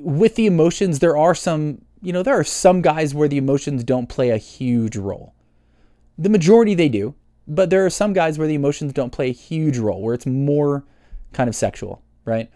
with 0.00 0.34
the 0.34 0.46
emotions, 0.46 0.98
there 0.98 1.16
are 1.16 1.34
some, 1.36 1.82
you 2.02 2.12
know, 2.12 2.22
there 2.22 2.38
are 2.38 2.44
some 2.44 2.82
guys 2.82 3.14
where 3.14 3.28
the 3.28 3.36
emotions 3.36 3.84
don't 3.84 4.08
play 4.08 4.30
a 4.30 4.36
huge 4.36 4.96
role. 4.96 5.34
The 6.16 6.28
majority 6.28 6.74
they 6.74 6.88
do, 6.88 7.14
but 7.46 7.70
there 7.70 7.84
are 7.84 7.90
some 7.90 8.12
guys 8.12 8.38
where 8.38 8.48
the 8.48 8.54
emotions 8.54 8.92
don't 8.92 9.10
play 9.10 9.30
a 9.30 9.32
huge 9.32 9.78
role, 9.78 10.02
where 10.02 10.14
it's 10.14 10.26
more 10.26 10.84
kind 11.32 11.48
of 11.48 11.54
sexual, 11.54 12.02
right? 12.24 12.50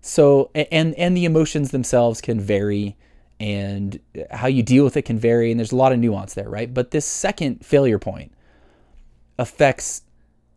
So 0.00 0.50
and 0.54 0.94
and 0.94 1.16
the 1.16 1.24
emotions 1.24 1.70
themselves 1.70 2.20
can 2.20 2.40
vary 2.40 2.96
and 3.40 4.00
how 4.30 4.46
you 4.46 4.62
deal 4.62 4.84
with 4.84 4.96
it 4.96 5.02
can 5.02 5.18
vary 5.18 5.50
and 5.50 5.60
there's 5.60 5.72
a 5.72 5.76
lot 5.76 5.92
of 5.92 5.98
nuance 5.98 6.34
there, 6.34 6.48
right? 6.48 6.72
But 6.72 6.90
this 6.90 7.04
second 7.04 7.64
failure 7.64 7.98
point 7.98 8.32
affects 9.38 10.02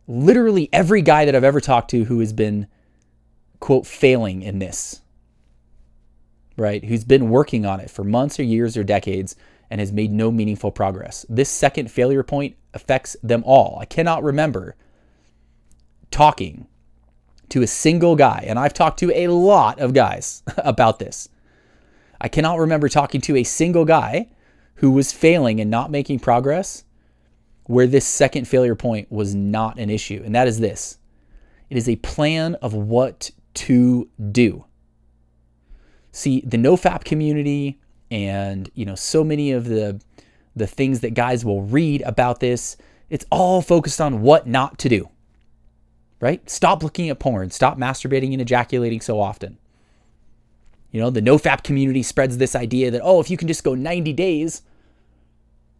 literally 0.08 0.68
every 0.72 1.02
guy 1.02 1.24
that 1.24 1.34
I've 1.34 1.44
ever 1.44 1.60
talked 1.60 1.90
to 1.90 2.04
who 2.04 2.20
has 2.20 2.32
been 2.32 2.66
quote 3.60 3.86
failing 3.86 4.42
in 4.42 4.58
this. 4.58 5.01
Right? 6.56 6.84
Who's 6.84 7.04
been 7.04 7.30
working 7.30 7.64
on 7.64 7.80
it 7.80 7.90
for 7.90 8.04
months 8.04 8.38
or 8.38 8.42
years 8.42 8.76
or 8.76 8.84
decades 8.84 9.36
and 9.72 9.80
has 9.80 9.90
made 9.90 10.12
no 10.12 10.30
meaningful 10.30 10.70
progress. 10.70 11.24
This 11.30 11.48
second 11.48 11.90
failure 11.90 12.22
point 12.22 12.56
affects 12.74 13.16
them 13.22 13.42
all. 13.46 13.78
I 13.80 13.86
cannot 13.86 14.22
remember 14.22 14.76
talking 16.10 16.66
to 17.48 17.62
a 17.62 17.66
single 17.66 18.14
guy, 18.14 18.44
and 18.46 18.58
I've 18.58 18.74
talked 18.74 18.98
to 18.98 19.10
a 19.14 19.28
lot 19.28 19.80
of 19.80 19.94
guys 19.94 20.42
about 20.58 20.98
this. 20.98 21.30
I 22.20 22.28
cannot 22.28 22.58
remember 22.58 22.90
talking 22.90 23.22
to 23.22 23.36
a 23.36 23.44
single 23.44 23.86
guy 23.86 24.28
who 24.74 24.90
was 24.90 25.10
failing 25.10 25.58
and 25.58 25.70
not 25.70 25.90
making 25.90 26.18
progress 26.18 26.84
where 27.64 27.86
this 27.86 28.06
second 28.06 28.46
failure 28.46 28.74
point 28.74 29.10
was 29.10 29.34
not 29.34 29.78
an 29.78 29.88
issue, 29.88 30.20
and 30.22 30.34
that 30.34 30.48
is 30.48 30.60
this 30.60 30.98
it 31.70 31.78
is 31.78 31.88
a 31.88 31.96
plan 31.96 32.56
of 32.56 32.74
what 32.74 33.30
to 33.54 34.10
do. 34.30 34.66
See, 36.12 36.42
the 36.46 36.58
nofap 36.58 37.04
community 37.04 37.80
and, 38.10 38.70
you 38.74 38.84
know, 38.84 38.94
so 38.94 39.24
many 39.24 39.50
of 39.50 39.64
the 39.64 40.00
the 40.54 40.66
things 40.66 41.00
that 41.00 41.14
guys 41.14 41.46
will 41.46 41.62
read 41.62 42.02
about 42.02 42.40
this, 42.40 42.76
it's 43.08 43.24
all 43.30 43.62
focused 43.62 44.02
on 44.02 44.20
what 44.20 44.46
not 44.46 44.78
to 44.78 44.90
do. 44.90 45.08
Right? 46.20 46.48
Stop 46.48 46.82
looking 46.82 47.08
at 47.08 47.18
porn, 47.18 47.50
stop 47.50 47.78
masturbating 47.78 48.32
and 48.32 48.40
ejaculating 48.42 49.00
so 49.00 49.18
often. 49.18 49.56
You 50.90 51.00
know, 51.00 51.08
the 51.08 51.22
nofap 51.22 51.64
community 51.64 52.02
spreads 52.02 52.36
this 52.36 52.54
idea 52.54 52.90
that 52.90 53.00
oh, 53.02 53.18
if 53.18 53.30
you 53.30 53.38
can 53.38 53.48
just 53.48 53.64
go 53.64 53.74
90 53.74 54.12
days, 54.12 54.62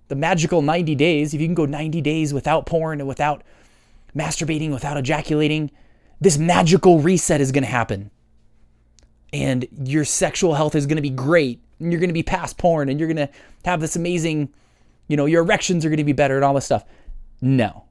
the 0.08 0.16
magical 0.16 0.62
90 0.62 0.94
days, 0.94 1.34
if 1.34 1.40
you 1.40 1.46
can 1.46 1.54
go 1.54 1.66
90 1.66 2.00
days 2.00 2.32
without 2.32 2.64
porn 2.64 3.00
and 3.00 3.08
without 3.08 3.42
masturbating, 4.16 4.72
without 4.72 4.96
ejaculating, 4.96 5.70
this 6.20 6.38
magical 6.38 7.00
reset 7.00 7.42
is 7.42 7.52
going 7.52 7.64
to 7.64 7.70
happen 7.70 8.10
and 9.32 9.66
your 9.84 10.04
sexual 10.04 10.54
health 10.54 10.74
is 10.74 10.86
going 10.86 10.96
to 10.96 11.02
be 11.02 11.10
great 11.10 11.60
and 11.78 11.92
you're 11.92 12.00
going 12.00 12.10
to 12.10 12.14
be 12.14 12.22
past 12.22 12.58
porn 12.58 12.88
and 12.88 13.00
you're 13.00 13.12
going 13.12 13.28
to 13.28 13.32
have 13.64 13.80
this 13.80 13.96
amazing 13.96 14.52
you 15.08 15.16
know 15.16 15.26
your 15.26 15.42
erections 15.42 15.84
are 15.84 15.88
going 15.88 15.98
to 15.98 16.04
be 16.04 16.12
better 16.12 16.36
and 16.36 16.44
all 16.44 16.54
this 16.54 16.64
stuff. 16.64 16.84
No. 17.40 17.84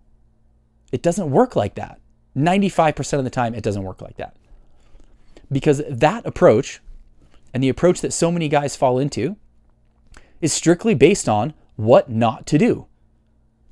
It 0.91 1.01
doesn't 1.01 1.29
work 1.29 1.55
like 1.55 1.75
that. 1.75 1.99
95% 2.35 3.17
of 3.17 3.23
the 3.23 3.29
time 3.29 3.53
it 3.53 3.63
doesn't 3.63 3.83
work 3.83 4.01
like 4.01 4.17
that. 4.17 4.35
Because 5.51 5.81
that 5.89 6.25
approach 6.25 6.79
and 7.53 7.61
the 7.61 7.69
approach 7.69 8.01
that 8.01 8.13
so 8.13 8.31
many 8.31 8.47
guys 8.47 8.75
fall 8.75 8.97
into 8.97 9.35
is 10.39 10.53
strictly 10.53 10.95
based 10.95 11.27
on 11.27 11.53
what 11.75 12.09
not 12.09 12.45
to 12.47 12.57
do. 12.57 12.87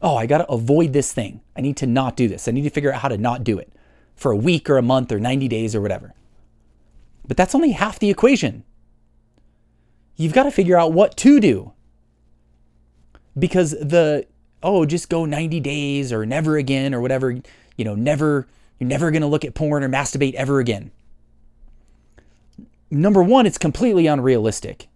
Oh 0.02 0.16
i 0.16 0.26
got 0.26 0.40
to 0.40 0.48
avoid 0.50 0.94
this 0.94 1.14
thing. 1.14 1.42
I 1.56 1.62
need 1.62 1.78
to 1.78 1.88
not 1.88 2.16
do 2.16 2.28
this. 2.28 2.48
I 2.48 2.52
need 2.52 2.64
to 2.64 2.70
figure 2.70 2.94
out 2.94 3.02
how 3.02 3.08
to 3.08 3.18
not 3.18 3.44
do 3.44 3.58
it 3.58 3.72
for 4.16 4.32
a 4.32 4.38
week 4.38 4.70
or 4.70 4.78
a 4.78 4.82
month 4.82 5.12
or 5.12 5.20
90 5.20 5.48
days 5.48 5.74
or 5.76 5.82
whatever 5.82 6.14
but 7.30 7.38
that's 7.38 7.54
only 7.54 7.72
half 7.72 8.00
the 8.00 8.10
equation. 8.10 8.64
You've 10.16 10.34
got 10.34 10.44
to 10.44 10.52
figure 10.52 10.78
out 10.78 10.94
what 10.94 11.16
to 11.18 11.40
do. 11.40 11.72
Because 13.38 13.72
the, 13.72 14.26
oh, 14.64 14.84
just 14.86 15.10
go 15.10 15.26
90 15.26 15.60
days 15.60 16.12
or 16.12 16.26
never 16.26 16.58
again 16.58 16.94
or 16.94 17.00
whatever, 17.00 17.32
you 17.78 17.86
know, 17.86 17.94
never, 17.94 18.48
you're 18.80 18.90
never 18.90 19.12
going 19.12 19.22
to 19.22 19.28
look 19.28 19.46
at 19.46 19.54
porn 19.54 19.84
or 19.84 19.90
masturbate 19.90 20.34
ever 20.34 20.60
again. 20.60 20.90
Number 22.90 23.22
one, 23.22 23.46
it's 23.46 23.60
completely 23.60 24.08
unrealistic 24.08 24.90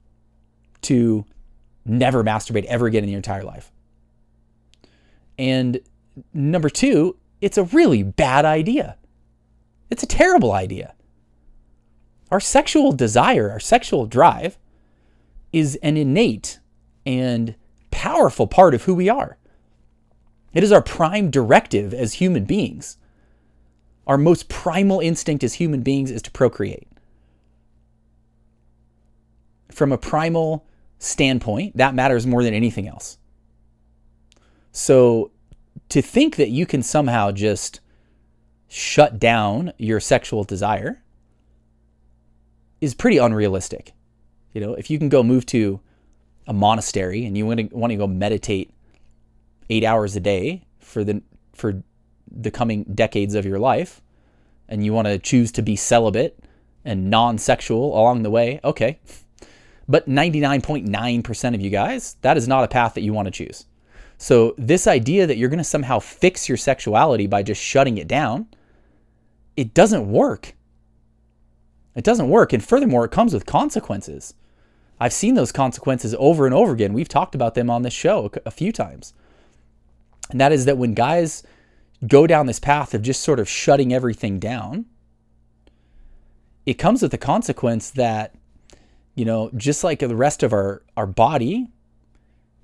to 0.81 1.25
never 1.85 2.23
masturbate 2.23 2.65
ever 2.65 2.87
again 2.87 3.03
in 3.03 3.11
your 3.11 3.17
entire 3.19 3.43
life. 3.43 3.71
And 5.37 5.79
number 6.33 6.71
two, 6.71 7.15
it's 7.41 7.59
a 7.59 7.63
really 7.65 8.01
bad 8.01 8.43
idea. 8.43 8.97
It's 9.91 10.01
a 10.01 10.07
terrible 10.07 10.51
idea. 10.51 10.95
Our 12.33 12.39
sexual 12.39 12.93
desire, 12.93 13.51
our 13.51 13.59
sexual 13.59 14.07
drive, 14.07 14.57
is 15.51 15.75
an 15.83 15.97
innate 15.97 16.59
and 17.05 17.53
powerful 17.91 18.47
part 18.47 18.73
of 18.73 18.85
who 18.85 18.95
we 18.95 19.07
are. 19.07 19.37
It 20.51 20.63
is 20.63 20.71
our 20.71 20.81
prime 20.81 21.29
directive 21.29 21.93
as 21.93 22.13
human 22.13 22.45
beings. 22.45 22.97
Our 24.07 24.17
most 24.17 24.49
primal 24.49 24.99
instinct 24.99 25.43
as 25.43 25.53
human 25.53 25.83
beings 25.83 26.09
is 26.09 26.23
to 26.23 26.31
procreate. 26.31 26.87
From 29.71 29.91
a 29.91 29.97
primal 29.99 30.65
standpoint, 30.97 31.77
that 31.77 31.93
matters 31.93 32.25
more 32.25 32.41
than 32.41 32.55
anything 32.55 32.87
else. 32.87 33.19
So 34.71 35.29
to 35.89 36.01
think 36.01 36.37
that 36.37 36.49
you 36.49 36.65
can 36.65 36.81
somehow 36.81 37.29
just 37.29 37.79
shut 38.67 39.19
down 39.19 39.71
your 39.77 39.99
sexual 39.99 40.43
desire 40.43 41.02
is 42.83 42.93
pretty 42.93 43.17
unrealistic. 43.17 43.93
You 44.51 44.59
know, 44.59 44.73
if 44.73 44.89
you 44.89 44.99
can 44.99 45.07
go 45.07 45.23
move 45.23 45.45
to 45.47 45.79
a 46.47 46.53
monastery 46.53 47.25
and 47.25 47.37
you 47.37 47.45
want 47.45 47.59
to 47.71 47.75
want 47.75 47.91
to 47.91 47.97
go 47.97 48.07
meditate 48.07 48.73
8 49.69 49.85
hours 49.85 50.15
a 50.17 50.19
day 50.19 50.65
for 50.79 51.03
the 51.03 51.21
for 51.53 51.81
the 52.29 52.51
coming 52.51 52.83
decades 52.83 53.35
of 53.35 53.45
your 53.45 53.59
life 53.59 54.01
and 54.67 54.83
you 54.83 54.91
want 54.91 55.07
to 55.07 55.17
choose 55.17 55.51
to 55.53 55.61
be 55.61 55.75
celibate 55.75 56.37
and 56.83 57.09
non-sexual 57.09 57.97
along 57.97 58.23
the 58.23 58.29
way, 58.29 58.59
okay. 58.63 58.99
But 59.87 60.09
99.9% 60.09 61.55
of 61.55 61.61
you 61.61 61.69
guys, 61.69 62.17
that 62.21 62.35
is 62.35 62.47
not 62.47 62.63
a 62.63 62.67
path 62.67 62.95
that 62.95 63.01
you 63.01 63.13
want 63.13 63.27
to 63.27 63.31
choose. 63.31 63.65
So, 64.17 64.55
this 64.57 64.87
idea 64.87 65.27
that 65.27 65.37
you're 65.37 65.49
going 65.49 65.57
to 65.57 65.63
somehow 65.63 65.99
fix 65.99 66.47
your 66.47 66.57
sexuality 66.57 67.27
by 67.27 67.43
just 67.43 67.61
shutting 67.61 67.97
it 67.97 68.07
down, 68.07 68.47
it 69.55 69.73
doesn't 69.73 70.11
work. 70.11 70.55
It 71.95 72.03
doesn't 72.03 72.29
work. 72.29 72.53
And 72.53 72.63
furthermore, 72.63 73.05
it 73.05 73.11
comes 73.11 73.33
with 73.33 73.45
consequences. 73.45 74.33
I've 74.99 75.13
seen 75.13 75.35
those 75.35 75.51
consequences 75.51 76.15
over 76.17 76.45
and 76.45 76.55
over 76.55 76.71
again. 76.71 76.93
We've 76.93 77.09
talked 77.09 77.35
about 77.35 77.55
them 77.55 77.69
on 77.69 77.81
this 77.81 77.93
show 77.93 78.31
a 78.45 78.51
few 78.51 78.71
times. 78.71 79.13
And 80.29 80.39
that 80.39 80.51
is 80.51 80.65
that 80.65 80.77
when 80.77 80.93
guys 80.93 81.43
go 82.07 82.25
down 82.27 82.45
this 82.47 82.59
path 82.59 82.93
of 82.93 83.01
just 83.01 83.21
sort 83.21 83.39
of 83.39 83.49
shutting 83.49 83.93
everything 83.93 84.39
down, 84.39 84.85
it 86.65 86.75
comes 86.75 87.01
with 87.01 87.11
the 87.11 87.17
consequence 87.17 87.89
that, 87.91 88.33
you 89.15 89.25
know, 89.25 89.51
just 89.55 89.83
like 89.83 89.99
the 89.99 90.15
rest 90.15 90.43
of 90.43 90.53
our, 90.53 90.83
our 90.95 91.07
body 91.07 91.67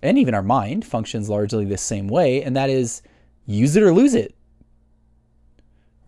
and 0.02 0.18
even 0.18 0.34
our 0.34 0.44
mind 0.44 0.86
functions 0.86 1.30
largely 1.30 1.66
the 1.66 1.78
same 1.78 2.08
way, 2.08 2.42
and 2.42 2.56
that 2.56 2.70
is 2.70 3.02
use 3.46 3.76
it 3.76 3.84
or 3.84 3.94
lose 3.94 4.16
it 4.16 4.34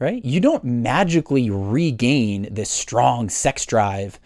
right? 0.02 0.26
You 0.26 0.40
don't 0.40 0.64
magically 0.64 1.52
regain 1.52 2.52
this 2.52 2.72
strong 2.72 3.30
sex 3.30 3.66
drive. 3.68 4.20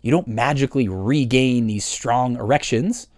You 0.00 0.12
don't 0.12 0.28
magically 0.28 0.88
regain 0.88 1.66
these 1.66 1.84
strong 1.84 2.36
erections 2.36 3.08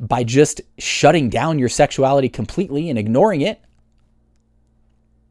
by 0.00 0.24
just 0.24 0.60
shutting 0.78 1.30
down 1.30 1.60
your 1.60 1.68
sexuality 1.68 2.28
completely 2.28 2.90
and 2.90 2.98
ignoring 2.98 3.40
it. 3.40 3.60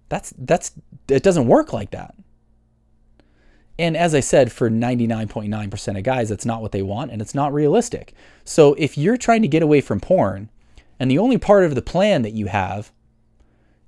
That's 0.07 0.33
that's 0.37 0.71
it 1.09 1.23
doesn't 1.23 1.47
work 1.47 1.73
like 1.73 1.91
that. 1.91 2.15
And 3.77 3.95
as 3.95 4.15
I 4.15 4.21
said, 4.21 4.51
for 4.51 4.71
99.9% 4.71 5.97
of 5.97 6.03
guys, 6.03 6.29
that's 6.29 6.45
not 6.45 6.61
what 6.61 6.71
they 6.71 6.81
want 6.81 7.11
and 7.11 7.21
it's 7.21 7.35
not 7.35 7.53
realistic. 7.53 8.13
So 8.45 8.73
if 8.75 8.97
you're 8.97 9.17
trying 9.17 9.41
to 9.41 9.47
get 9.47 9.61
away 9.61 9.81
from 9.81 9.99
porn 9.99 10.49
and 10.99 11.11
the 11.11 11.19
only 11.19 11.37
part 11.37 11.65
of 11.65 11.75
the 11.75 11.81
plan 11.81 12.21
that 12.21 12.33
you 12.33 12.47
have 12.47 12.91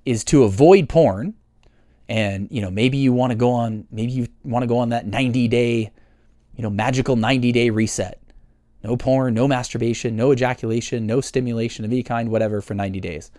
is 0.04 0.22
to 0.24 0.44
avoid 0.44 0.88
porn, 0.88 1.34
and 2.10 2.48
you 2.50 2.60
know 2.60 2.70
maybe 2.70 2.98
you 2.98 3.12
want 3.12 3.30
to 3.30 3.36
go 3.36 3.52
on 3.52 3.86
maybe 3.90 4.12
you 4.12 4.26
want 4.42 4.62
to 4.64 4.66
go 4.66 4.78
on 4.78 4.90
that 4.90 5.06
90 5.06 5.48
day 5.48 5.90
you 6.56 6.62
know 6.62 6.68
magical 6.68 7.16
90 7.16 7.52
day 7.52 7.70
reset. 7.70 8.20
No 8.82 8.96
porn 8.96 9.32
no 9.32 9.46
masturbation 9.48 10.16
no 10.16 10.32
ejaculation 10.32 11.06
no 11.06 11.20
stimulation 11.20 11.84
of 11.84 11.92
any 11.92 12.02
kind 12.02 12.30
whatever 12.30 12.60
for 12.60 12.74
90 12.74 13.00
days. 13.00 13.30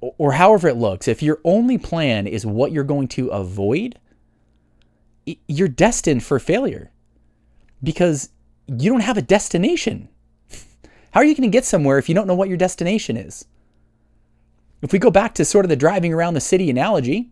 Or 0.00 0.32
however 0.32 0.68
it 0.68 0.76
looks 0.76 1.08
if 1.08 1.22
your 1.22 1.40
only 1.44 1.76
plan 1.76 2.26
is 2.26 2.46
what 2.46 2.72
you're 2.72 2.84
going 2.84 3.08
to 3.08 3.28
avoid 3.28 3.98
you're 5.46 5.68
destined 5.68 6.22
for 6.22 6.38
failure. 6.38 6.90
Because 7.82 8.30
you 8.66 8.90
don't 8.90 9.00
have 9.00 9.18
a 9.18 9.22
destination. 9.22 10.08
How 11.10 11.20
are 11.20 11.24
you 11.24 11.34
going 11.34 11.50
to 11.50 11.54
get 11.54 11.64
somewhere 11.64 11.98
if 11.98 12.08
you 12.08 12.14
don't 12.14 12.26
know 12.26 12.34
what 12.34 12.48
your 12.48 12.56
destination 12.56 13.16
is? 13.16 13.44
If 14.80 14.92
we 14.92 14.98
go 14.98 15.10
back 15.10 15.34
to 15.34 15.44
sort 15.44 15.64
of 15.64 15.68
the 15.68 15.76
driving 15.76 16.14
around 16.14 16.34
the 16.34 16.40
city 16.40 16.70
analogy 16.70 17.30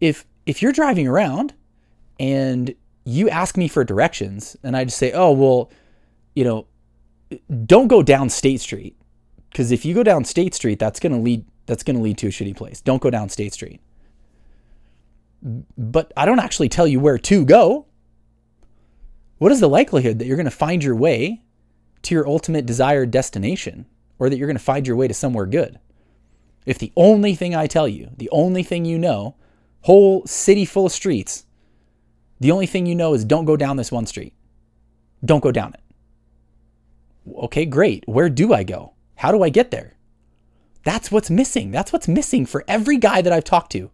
if 0.00 0.26
if 0.44 0.62
you're 0.62 0.72
driving 0.72 1.06
around 1.08 1.54
and 2.18 2.74
you 3.04 3.28
ask 3.28 3.56
me 3.56 3.68
for 3.68 3.84
directions 3.84 4.56
and 4.62 4.76
I 4.76 4.84
just 4.84 4.98
say, 4.98 5.12
"Oh, 5.12 5.32
well, 5.32 5.70
you 6.34 6.44
know, 6.44 6.66
don't 7.64 7.88
go 7.88 8.02
down 8.02 8.28
State 8.28 8.60
Street." 8.60 8.96
Cuz 9.54 9.72
if 9.72 9.84
you 9.84 9.94
go 9.94 10.02
down 10.02 10.24
State 10.24 10.54
Street, 10.54 10.78
that's 10.78 11.00
going 11.00 11.12
to 11.12 11.18
lead 11.18 11.44
that's 11.66 11.82
going 11.82 11.96
to 11.96 12.02
lead 12.02 12.18
to 12.18 12.28
a 12.28 12.30
shitty 12.30 12.56
place. 12.56 12.80
Don't 12.80 13.02
go 13.02 13.10
down 13.10 13.28
State 13.28 13.52
Street. 13.52 13.80
But 15.76 16.12
I 16.16 16.24
don't 16.24 16.38
actually 16.38 16.68
tell 16.68 16.86
you 16.86 17.00
where 17.00 17.18
to 17.18 17.44
go. 17.44 17.86
What 19.38 19.52
is 19.52 19.60
the 19.60 19.68
likelihood 19.68 20.18
that 20.18 20.26
you're 20.26 20.36
going 20.36 20.46
to 20.46 20.50
find 20.50 20.82
your 20.82 20.96
way 20.96 21.42
to 22.02 22.14
your 22.14 22.26
ultimate 22.26 22.64
desired 22.64 23.10
destination 23.10 23.86
or 24.18 24.30
that 24.30 24.38
you're 24.38 24.46
going 24.46 24.56
to 24.56 24.62
find 24.62 24.86
your 24.86 24.96
way 24.96 25.08
to 25.08 25.14
somewhere 25.14 25.46
good? 25.46 25.78
If 26.64 26.78
the 26.78 26.92
only 26.96 27.34
thing 27.34 27.54
I 27.54 27.66
tell 27.66 27.86
you, 27.86 28.10
the 28.16 28.30
only 28.30 28.62
thing 28.62 28.84
you 28.84 28.98
know 28.98 29.36
whole 29.86 30.26
city 30.26 30.64
full 30.64 30.86
of 30.86 30.90
streets. 30.90 31.46
The 32.40 32.50
only 32.50 32.66
thing 32.66 32.86
you 32.86 32.96
know 32.96 33.14
is 33.14 33.24
don't 33.24 33.44
go 33.44 33.56
down 33.56 33.76
this 33.76 33.92
one 33.92 34.04
street. 34.06 34.34
Don't 35.24 35.44
go 35.44 35.52
down 35.52 35.74
it. 35.74 35.80
Okay, 37.44 37.64
great. 37.64 38.02
Where 38.08 38.28
do 38.28 38.52
I 38.52 38.64
go? 38.64 38.94
How 39.14 39.30
do 39.30 39.44
I 39.44 39.48
get 39.48 39.70
there? 39.70 39.96
That's 40.82 41.12
what's 41.12 41.30
missing. 41.30 41.70
That's 41.70 41.92
what's 41.92 42.08
missing 42.08 42.46
for 42.46 42.64
every 42.66 42.96
guy 42.96 43.22
that 43.22 43.32
I've 43.32 43.44
talked 43.44 43.70
to 43.72 43.90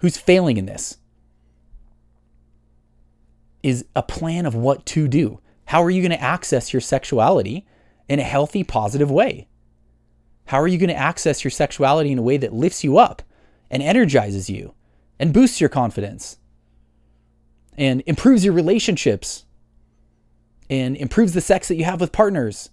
who's 0.00 0.18
failing 0.18 0.58
in 0.58 0.66
this. 0.66 0.98
Is 3.62 3.86
a 3.96 4.02
plan 4.02 4.44
of 4.44 4.54
what 4.54 4.84
to 4.86 5.08
do. 5.08 5.40
How 5.64 5.82
are 5.82 5.88
you 5.88 6.02
going 6.02 6.18
to 6.18 6.22
access 6.22 6.74
your 6.74 6.82
sexuality 6.82 7.66
in 8.06 8.18
a 8.18 8.22
healthy, 8.22 8.62
positive 8.62 9.10
way? 9.10 9.48
How 10.44 10.60
are 10.60 10.68
you 10.68 10.76
going 10.76 10.90
to 10.90 10.94
access 10.94 11.42
your 11.42 11.50
sexuality 11.50 12.12
in 12.12 12.18
a 12.18 12.22
way 12.22 12.36
that 12.36 12.52
lifts 12.52 12.84
you 12.84 12.98
up 12.98 13.22
and 13.70 13.82
energizes 13.82 14.48
you 14.48 14.74
and 15.18 15.32
boosts 15.32 15.60
your 15.60 15.70
confidence 15.70 16.38
and 17.76 18.02
improves 18.06 18.44
your 18.44 18.54
relationships 18.54 19.44
and 20.70 20.96
improves 20.96 21.34
the 21.34 21.40
sex 21.40 21.68
that 21.68 21.76
you 21.76 21.84
have 21.84 22.00
with 22.00 22.12
partners 22.12 22.70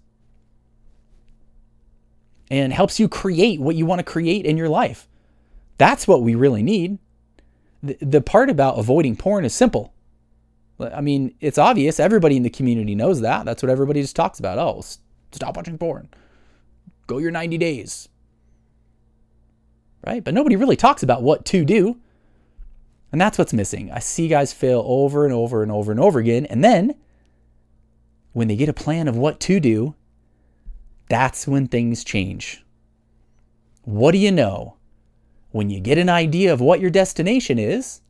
and 2.49 2.73
helps 2.73 2.99
you 2.99 3.07
create 3.07 3.59
what 3.59 3.75
you 3.75 3.85
want 3.85 3.99
to 3.99 4.03
create 4.03 4.45
in 4.45 4.57
your 4.57 4.69
life. 4.69 5.07
That's 5.77 6.07
what 6.07 6.21
we 6.21 6.35
really 6.35 6.63
need. 6.63 6.99
The, 7.81 7.97
the 8.01 8.21
part 8.21 8.49
about 8.49 8.77
avoiding 8.77 9.15
porn 9.15 9.45
is 9.45 9.53
simple. 9.53 9.93
I 10.79 11.01
mean, 11.01 11.35
it's 11.39 11.57
obvious. 11.57 11.99
Everybody 11.99 12.37
in 12.37 12.43
the 12.43 12.49
community 12.49 12.95
knows 12.95 13.21
that. 13.21 13.45
That's 13.45 13.63
what 13.63 13.69
everybody 13.69 14.01
just 14.01 14.15
talks 14.15 14.39
about. 14.39 14.57
Oh, 14.57 14.83
stop 15.31 15.55
watching 15.55 15.77
porn. 15.77 16.09
Go 17.07 17.17
your 17.17 17.31
90 17.31 17.57
days. 17.57 18.09
Right? 20.05 20.23
But 20.23 20.33
nobody 20.33 20.55
really 20.55 20.75
talks 20.75 21.03
about 21.03 21.21
what 21.21 21.45
to 21.45 21.63
do. 21.63 21.97
And 23.11 23.19
that's 23.19 23.37
what's 23.37 23.53
missing. 23.53 23.91
I 23.91 23.99
see 23.99 24.27
guys 24.27 24.53
fail 24.53 24.83
over 24.85 25.25
and 25.25 25.33
over 25.33 25.61
and 25.61 25.71
over 25.71 25.91
and 25.91 25.99
over 25.99 26.19
again. 26.19 26.45
And 26.45 26.63
then 26.63 26.95
when 28.33 28.47
they 28.47 28.55
get 28.55 28.69
a 28.69 28.73
plan 28.73 29.07
of 29.07 29.17
what 29.17 29.39
to 29.41 29.59
do, 29.59 29.95
that's 31.09 31.47
when 31.47 31.67
things 31.67 32.03
change. 32.03 32.63
What 33.83 34.11
do 34.11 34.17
you 34.17 34.31
know? 34.31 34.77
When 35.51 35.69
you 35.69 35.81
get 35.81 35.97
an 35.97 36.07
idea 36.07 36.53
of 36.53 36.61
what 36.61 36.79
your 36.79 36.89
destination 36.89 37.59
is 37.59 38.01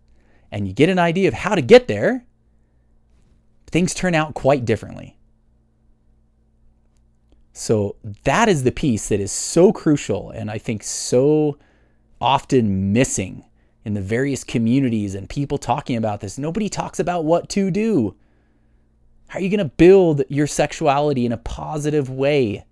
and 0.52 0.68
you 0.68 0.74
get 0.74 0.90
an 0.90 1.00
idea 1.00 1.28
of 1.28 1.34
how 1.34 1.56
to 1.56 1.62
get 1.62 1.88
there, 1.88 2.26
things 3.66 3.96
turn 3.96 4.14
out 4.14 4.36
quite 4.36 4.66
differently. 4.66 5.18
So, 7.54 7.96
that 8.24 8.48
is 8.48 8.64
the 8.64 8.72
piece 8.72 9.10
that 9.10 9.20
is 9.20 9.32
so 9.32 9.74
crucial 9.74 10.30
and 10.30 10.50
I 10.52 10.58
think 10.58 10.84
so 10.84 11.58
often 12.22 12.94
missing 12.94 13.44
in 13.84 13.96
the 13.96 14.02
various 14.02 14.44
communities 14.44 15.16
and 15.16 15.28
people 15.28 15.58
talking 15.58 15.98
about 15.98 16.22
this. 16.22 16.38
Nobody 16.38 16.70
talks 16.70 17.00
about 17.00 17.26
what 17.26 17.50
to 17.50 17.72
do. 17.72 18.16
How 19.28 19.40
are 19.40 19.42
you 19.42 19.50
going 19.50 19.60
to 19.60 19.76
build 19.76 20.24
your 20.30 20.46
sexuality 20.46 21.26
in 21.26 21.32
a 21.32 21.38
positive 21.38 22.10
way? 22.10 22.66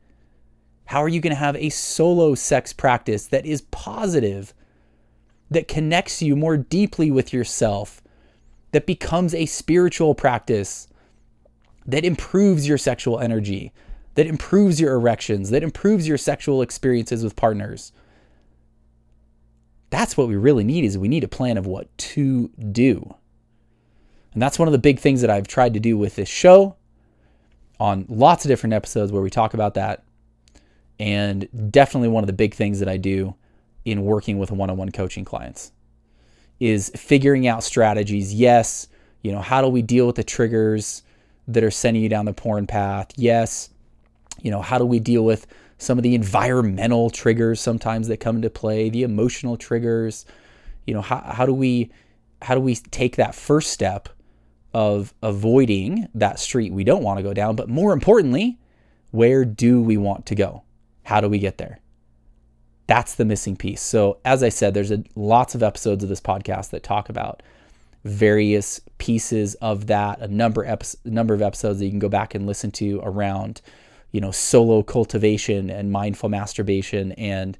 How 0.86 1.02
are 1.02 1.08
you 1.08 1.20
going 1.20 1.34
to 1.34 1.40
have 1.40 1.56
a 1.56 1.70
solo 1.70 2.36
sex 2.36 2.74
practice 2.74 3.28
that 3.28 3.46
is 3.46 3.62
positive, 3.62 4.54
that 5.50 5.68
connects 5.68 6.22
you 6.22 6.36
more 6.36 6.58
deeply 6.58 7.12
with 7.12 7.34
yourself, 7.34 8.02
that 8.72 8.86
becomes 8.86 9.34
a 9.34 9.46
spiritual 9.46 10.14
practice, 10.14 10.88
that 11.86 12.06
improves 12.06 12.68
your 12.68 12.78
sexual 12.78 13.20
energy, 13.20 13.72
that 14.16 14.28
improves 14.28 14.80
your 14.80 14.94
erections, 14.94 15.50
that 15.50 15.64
improves 15.64 16.08
your 16.08 16.18
sexual 16.18 16.62
experiences 16.62 17.24
with 17.24 17.36
partners? 17.36 17.94
That's 19.90 20.16
what 20.16 20.28
we 20.28 20.36
really 20.36 20.64
need 20.64 20.84
is 20.84 20.98
we 20.98 21.08
need 21.08 21.24
a 21.24 21.28
plan 21.28 21.58
of 21.58 21.66
what 21.66 21.96
to 21.98 22.50
do. 22.72 23.16
And 24.34 24.42
that's 24.42 24.60
one 24.60 24.68
of 24.68 24.72
the 24.72 24.78
big 24.78 25.00
things 25.00 25.22
that 25.22 25.30
I've 25.30 25.48
tried 25.48 25.74
to 25.74 25.80
do 25.80 25.98
with 25.98 26.16
this 26.16 26.30
show 26.30 26.76
on 27.80 28.06
lots 28.10 28.46
of 28.46 28.50
different 28.50 28.74
episodes 28.74 29.12
where 29.12 29.22
we 29.22 29.30
talk 29.30 29.54
about 29.54 29.74
that. 29.74 30.04
And 31.00 31.48
definitely 31.72 32.10
one 32.10 32.24
of 32.24 32.28
the 32.28 32.34
big 32.34 32.54
things 32.54 32.80
that 32.80 32.90
I 32.90 32.98
do 32.98 33.36
in 33.86 34.04
working 34.04 34.38
with 34.38 34.52
one-on-one 34.52 34.92
coaching 34.92 35.26
clients 35.26 35.72
is 36.60 36.92
figuring 36.96 37.48
out 37.48 37.64
strategies. 37.64 38.34
Yes, 38.34 38.90
you 39.22 39.32
know, 39.32 39.42
how 39.42 39.62
do 39.62 39.70
we 39.70 39.82
deal 39.82 40.06
with 40.06 40.18
the 40.18 40.24
triggers 40.24 41.04
that 41.48 41.64
are 41.64 41.72
sending 41.72 42.04
you 42.04 42.10
down 42.10 42.26
the 42.26 42.34
porn 42.34 42.68
path? 42.68 43.08
Yes, 43.16 43.70
you 44.42 44.52
know, 44.52 44.62
how 44.62 44.78
do 44.78 44.86
we 44.86 45.00
deal 45.00 45.24
with 45.24 45.48
some 45.80 45.98
of 45.98 46.04
the 46.04 46.14
environmental 46.14 47.10
triggers 47.10 47.60
sometimes 47.60 48.08
that 48.10 48.18
come 48.18 48.36
into 48.36 48.50
play, 48.50 48.90
the 48.90 49.04
emotional 49.04 49.58
triggers? 49.58 50.26
You 50.86 50.94
know, 50.94 51.02
how, 51.02 51.22
how 51.22 51.46
do 51.46 51.54
we 51.54 51.92
how 52.42 52.56
do 52.56 52.62
we 52.62 52.76
take 52.76 53.16
that 53.16 53.36
first 53.36 53.72
step 53.72 54.10
of 54.74 55.14
avoiding 55.24 56.08
that 56.14 56.40
street 56.40 56.72
we 56.72 56.84
don't 56.84 57.04
want 57.04 57.18
to 57.18 57.24
go 57.24 57.34
down, 57.34 57.56
but 57.56 57.70
more 57.70 57.92
importantly, 57.92 58.60
where 59.12 59.44
do 59.44 59.82
we 59.82 59.98
want 59.98 60.26
to 60.28 60.36
go? 60.36 60.64
How 61.04 61.22
do 61.22 61.28
we 61.28 61.40
get 61.40 61.58
there? 61.58 61.80
That's 62.88 63.16
the 63.16 63.26
missing 63.26 63.56
piece. 63.56 63.82
So, 63.82 64.20
as 64.26 64.44
I 64.44 64.50
said, 64.50 64.74
there's 64.74 64.92
a, 64.92 65.04
lots 65.16 65.56
of 65.56 65.64
episodes 65.64 66.04
of 66.04 66.10
this 66.10 66.22
podcast 66.22 66.70
that 66.72 66.84
talk 66.84 67.10
about 67.10 67.44
various 68.04 68.80
pieces 68.98 69.56
of 69.56 69.88
that, 69.88 70.20
a 70.22 70.28
number 70.28 70.66
epi- 70.66 70.98
number 71.06 71.34
of 71.34 71.42
episodes 71.42 71.80
that 71.80 71.86
you 71.86 71.92
can 71.92 72.00
go 72.00 72.10
back 72.10 72.34
and 72.34 72.48
listen 72.48 72.72
to 72.72 73.00
around, 73.04 73.62
you 74.12 74.22
know, 74.22 74.32
solo 74.32 74.84
cultivation 74.84 75.70
and 75.70 75.92
mindful 75.92 76.30
masturbation 76.30 77.12
and 77.14 77.58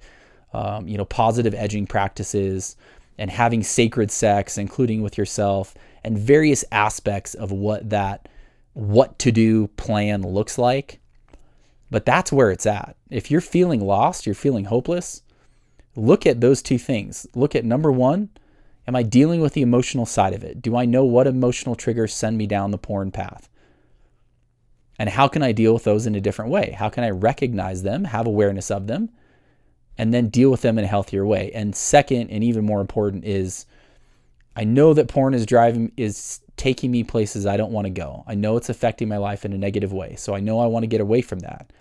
um, 0.54 0.88
you 0.88 0.98
know, 0.98 1.06
positive 1.06 1.54
edging 1.54 1.86
practices 1.86 2.76
and 3.18 3.30
having 3.30 3.64
sacred 3.64 4.10
sex, 4.10 4.58
including 4.58 5.02
with 5.02 5.18
yourself, 5.18 5.76
and 6.04 6.18
various 6.18 6.64
aspects 6.72 7.34
of 7.34 7.52
what 7.52 7.90
that 7.90 8.28
what 8.74 9.20
to 9.20 9.32
do 9.32 9.68
plan 9.68 10.22
looks 10.22 10.58
like. 10.58 11.00
But 11.92 12.06
that's 12.06 12.32
where 12.32 12.52
it's 12.52 12.66
at. 12.66 12.96
If 13.10 13.30
you're 13.30 13.42
feeling 13.42 13.82
lost, 13.82 14.26
you're 14.26 14.36
feeling 14.36 14.66
hopeless, 14.66 15.24
look 15.96 16.26
at 16.26 16.40
those 16.40 16.62
two 16.62 16.78
things. 16.78 17.28
Look 17.36 17.56
at 17.56 17.66
number 17.66 17.92
1, 17.92 18.30
am 18.88 18.96
I 18.96 19.04
dealing 19.04 19.42
with 19.42 19.54
the 19.54 19.64
emotional 19.64 20.06
side 20.06 20.34
of 20.34 20.44
it? 20.44 20.62
Do 20.62 20.78
I 20.78 20.86
know 20.86 21.04
what 21.04 21.28
emotional 21.28 21.76
triggers 21.76 22.14
send 22.14 22.38
me 22.38 22.48
down 22.48 22.72
the 22.72 22.78
porn 22.78 23.12
path? 23.12 23.50
And 25.00 25.10
how 25.10 25.28
can 25.30 25.42
I 25.42 25.54
deal 25.54 25.74
with 25.74 25.86
those 25.86 26.06
in 26.06 26.14
a 26.14 26.22
different 26.22 26.52
way? 26.52 26.72
How 26.78 26.90
can 26.90 27.04
I 27.06 27.10
recognize 27.10 27.84
them, 27.84 28.04
have 28.04 28.28
awareness 28.28 28.70
of 28.70 28.88
them, 28.88 29.10
and 29.98 30.14
then 30.14 30.28
deal 30.28 30.52
with 30.52 30.62
them 30.62 30.78
in 30.78 30.84
a 30.84 30.88
healthier 30.88 31.26
way? 31.26 31.52
And 31.54 31.74
second, 31.74 32.30
and 32.30 32.44
even 32.44 32.66
more 32.66 32.82
important, 32.82 33.24
is 33.24 33.66
I 34.56 34.66
know 34.66 34.94
that 34.94 35.08
porn 35.08 35.34
is 35.34 35.46
driving 35.46 35.94
is 35.96 36.42
taking 36.58 36.92
me 36.92 37.06
places 37.06 37.46
I 37.46 37.56
don't 37.56 37.72
want 37.72 37.86
to 37.86 37.92
go. 37.92 38.26
I 38.28 38.36
know 38.36 38.58
it's 38.58 38.68
affecting 38.68 39.08
my 39.08 39.16
life 39.16 39.46
in 39.46 39.54
a 39.54 39.58
negative 39.58 39.94
way. 39.94 40.18
So 40.18 40.36
I 40.36 40.42
know 40.42 40.60
I 40.60 40.68
want 40.68 40.84
to 40.84 40.88
get 40.88 41.00
away 41.00 41.22
from 41.22 41.40
that. 41.40 41.72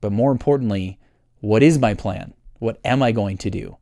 But 0.00 0.12
more 0.12 0.32
importantly, 0.32 0.98
what 1.40 1.62
is 1.62 1.78
my 1.78 1.92
plan? 1.92 2.32
What 2.58 2.80
am 2.82 3.02
I 3.02 3.12
going 3.12 3.36
to 3.38 3.50
do? 3.50 3.76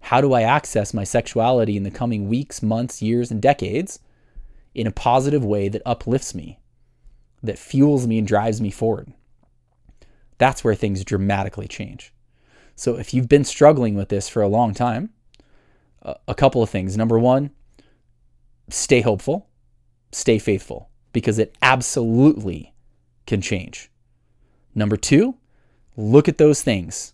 How 0.00 0.22
do 0.22 0.32
I 0.32 0.42
access 0.42 0.94
my 0.94 1.04
sexuality 1.04 1.76
in 1.76 1.82
the 1.82 1.90
coming 1.90 2.30
weeks, 2.30 2.62
months, 2.62 3.02
years, 3.02 3.30
and 3.30 3.42
decades 3.42 3.98
in 4.74 4.86
a 4.86 4.92
positive 4.92 5.44
way 5.44 5.68
that 5.68 5.82
uplifts 5.84 6.34
me, 6.34 6.59
that 7.42 7.58
fuels 7.58 8.06
me 8.06 8.18
and 8.18 8.26
drives 8.26 8.60
me 8.60 8.70
forward? 8.70 9.12
That's 10.38 10.64
where 10.64 10.74
things 10.74 11.04
dramatically 11.04 11.68
change. 11.68 12.12
So 12.74 12.96
if 12.96 13.12
you've 13.12 13.28
been 13.28 13.44
struggling 13.44 13.94
with 13.94 14.08
this 14.08 14.28
for 14.28 14.42
a 14.42 14.48
long 14.48 14.72
time, 14.72 15.10
a 16.02 16.34
couple 16.34 16.62
of 16.62 16.70
things. 16.70 16.96
Number 16.96 17.18
one, 17.18 17.50
stay 18.68 19.00
hopeful, 19.00 19.48
stay 20.12 20.38
faithful, 20.38 20.88
because 21.12 21.38
it 21.38 21.54
absolutely 21.62 22.74
can 23.26 23.40
change. 23.40 23.90
Number 24.74 24.96
two, 24.96 25.36
look 25.96 26.28
at 26.28 26.38
those 26.38 26.62
things. 26.62 27.12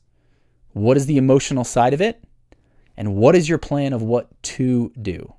What 0.72 0.96
is 0.96 1.06
the 1.06 1.16
emotional 1.16 1.64
side 1.64 1.94
of 1.94 2.00
it? 2.00 2.22
And 2.96 3.16
what 3.16 3.34
is 3.34 3.48
your 3.48 3.58
plan 3.58 3.92
of 3.92 4.02
what 4.02 4.30
to 4.44 4.92
do? 5.00 5.34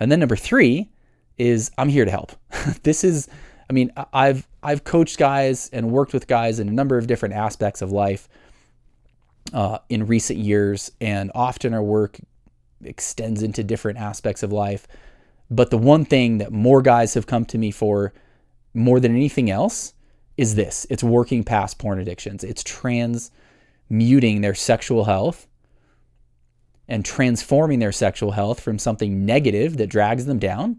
And 0.00 0.10
then 0.10 0.20
number 0.20 0.36
three 0.36 0.90
is 1.36 1.70
I'm 1.78 1.88
here 1.88 2.04
to 2.04 2.10
help. 2.10 2.32
this 2.82 3.04
is, 3.04 3.28
I 3.68 3.72
mean, 3.72 3.92
I've 4.12 4.48
I've 4.62 4.84
coached 4.84 5.18
guys 5.18 5.68
and 5.72 5.90
worked 5.90 6.12
with 6.12 6.26
guys 6.26 6.58
in 6.58 6.68
a 6.68 6.72
number 6.72 6.96
of 6.96 7.06
different 7.06 7.34
aspects 7.34 7.82
of 7.82 7.92
life 7.92 8.28
uh, 9.52 9.78
in 9.88 10.06
recent 10.06 10.38
years, 10.38 10.90
and 11.00 11.30
often 11.34 11.74
our 11.74 11.82
work 11.82 12.18
extends 12.82 13.42
into 13.42 13.62
different 13.62 13.98
aspects 13.98 14.42
of 14.42 14.52
life. 14.52 14.86
But 15.50 15.70
the 15.70 15.78
one 15.78 16.04
thing 16.04 16.38
that 16.38 16.52
more 16.52 16.82
guys 16.82 17.14
have 17.14 17.26
come 17.26 17.44
to 17.46 17.58
me 17.58 17.70
for 17.70 18.12
more 18.74 19.00
than 19.00 19.14
anything 19.14 19.50
else 19.50 19.94
is 20.36 20.54
this 20.54 20.86
it's 20.88 21.02
working 21.02 21.44
past 21.44 21.78
porn 21.78 21.98
addictions, 21.98 22.44
it's 22.44 22.62
transmuting 22.62 24.40
their 24.40 24.54
sexual 24.54 25.04
health 25.04 25.46
and 26.90 27.04
transforming 27.04 27.80
their 27.80 27.92
sexual 27.92 28.30
health 28.30 28.60
from 28.60 28.78
something 28.78 29.26
negative 29.26 29.76
that 29.76 29.88
drags 29.88 30.24
them 30.24 30.38
down 30.38 30.78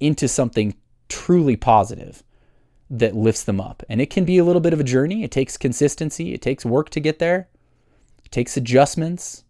into 0.00 0.26
something 0.26 0.74
truly 1.08 1.56
positive 1.56 2.22
that 2.90 3.14
lifts 3.14 3.44
them 3.44 3.60
up. 3.60 3.82
And 3.88 4.00
it 4.00 4.10
can 4.10 4.24
be 4.24 4.38
a 4.38 4.44
little 4.44 4.60
bit 4.60 4.72
of 4.72 4.80
a 4.80 4.84
journey. 4.84 5.22
It 5.22 5.30
takes 5.30 5.56
consistency, 5.56 6.32
it 6.32 6.42
takes 6.42 6.64
work 6.64 6.90
to 6.90 7.00
get 7.00 7.18
there 7.18 7.48
it 8.28 8.32
takes 8.32 8.58
adjustments. 8.58 9.44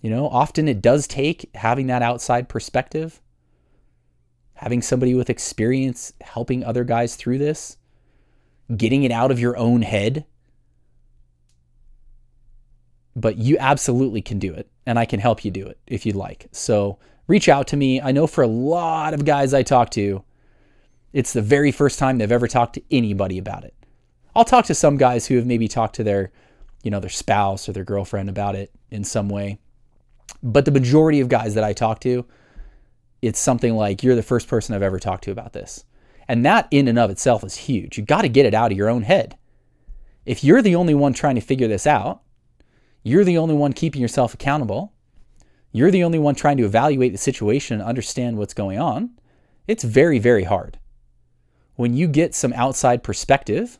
You 0.00 0.10
know, 0.10 0.28
often 0.28 0.68
it 0.68 0.80
does 0.80 1.08
take 1.08 1.50
having 1.56 1.88
that 1.88 2.02
outside 2.02 2.48
perspective, 2.48 3.20
having 4.54 4.80
somebody 4.80 5.14
with 5.14 5.28
experience 5.28 6.12
helping 6.20 6.62
other 6.62 6.84
guys 6.84 7.16
through 7.16 7.38
this, 7.38 7.78
getting 8.76 9.02
it 9.02 9.10
out 9.10 9.32
of 9.32 9.40
your 9.40 9.56
own 9.56 9.82
head. 9.82 10.24
But 13.16 13.38
you 13.38 13.58
absolutely 13.58 14.22
can 14.22 14.38
do 14.38 14.54
it, 14.54 14.70
and 14.86 15.00
I 15.00 15.06
can 15.06 15.18
help 15.18 15.44
you 15.44 15.50
do 15.50 15.66
it 15.66 15.80
if 15.88 16.06
you'd 16.06 16.14
like. 16.14 16.46
So 16.52 17.00
reach 17.30 17.48
out 17.48 17.68
to 17.68 17.76
me. 17.76 18.00
I 18.00 18.12
know 18.12 18.26
for 18.26 18.42
a 18.42 18.48
lot 18.48 19.14
of 19.14 19.24
guys 19.24 19.54
I 19.54 19.62
talk 19.62 19.90
to, 19.90 20.24
it's 21.12 21.32
the 21.32 21.42
very 21.42 21.72
first 21.72 21.98
time 21.98 22.18
they've 22.18 22.30
ever 22.30 22.48
talked 22.48 22.74
to 22.74 22.82
anybody 22.90 23.38
about 23.38 23.64
it. 23.64 23.74
I'll 24.34 24.44
talk 24.44 24.66
to 24.66 24.74
some 24.74 24.96
guys 24.96 25.26
who 25.26 25.36
have 25.36 25.46
maybe 25.46 25.68
talked 25.68 25.96
to 25.96 26.04
their 26.04 26.32
you 26.82 26.90
know, 26.90 27.00
their 27.00 27.10
spouse 27.10 27.68
or 27.68 27.72
their 27.72 27.84
girlfriend 27.84 28.28
about 28.28 28.54
it 28.54 28.70
in 28.90 29.04
some 29.04 29.28
way. 29.28 29.58
But 30.42 30.64
the 30.64 30.70
majority 30.70 31.20
of 31.20 31.28
guys 31.28 31.54
that 31.54 31.64
I 31.64 31.72
talk 31.72 32.00
to, 32.00 32.24
it's 33.20 33.38
something 33.38 33.74
like 33.74 34.02
you're 34.02 34.16
the 34.16 34.22
first 34.22 34.48
person 34.48 34.74
I've 34.74 34.82
ever 34.82 34.98
talked 34.98 35.24
to 35.24 35.30
about 35.30 35.52
this. 35.52 35.84
And 36.28 36.44
that 36.46 36.68
in 36.70 36.88
and 36.88 36.98
of 36.98 37.10
itself 37.10 37.44
is 37.44 37.56
huge. 37.56 37.98
You 37.98 38.04
got 38.04 38.22
to 38.22 38.28
get 38.28 38.46
it 38.46 38.54
out 38.54 38.70
of 38.70 38.78
your 38.78 38.88
own 38.88 39.02
head. 39.02 39.36
If 40.24 40.44
you're 40.44 40.62
the 40.62 40.76
only 40.76 40.94
one 40.94 41.12
trying 41.12 41.34
to 41.34 41.40
figure 41.40 41.68
this 41.68 41.86
out, 41.86 42.22
you're 43.02 43.24
the 43.24 43.38
only 43.38 43.54
one 43.54 43.72
keeping 43.72 44.00
yourself 44.00 44.32
accountable, 44.32 44.92
you're 45.72 45.90
the 45.90 46.04
only 46.04 46.18
one 46.18 46.34
trying 46.34 46.56
to 46.56 46.64
evaluate 46.64 47.12
the 47.12 47.18
situation 47.18 47.80
and 47.80 47.88
understand 47.88 48.36
what's 48.36 48.54
going 48.54 48.78
on, 48.78 49.10
it's 49.66 49.84
very, 49.84 50.18
very 50.18 50.44
hard. 50.44 50.78
When 51.76 51.94
you 51.94 52.08
get 52.08 52.34
some 52.34 52.52
outside 52.54 53.02
perspective, 53.02 53.78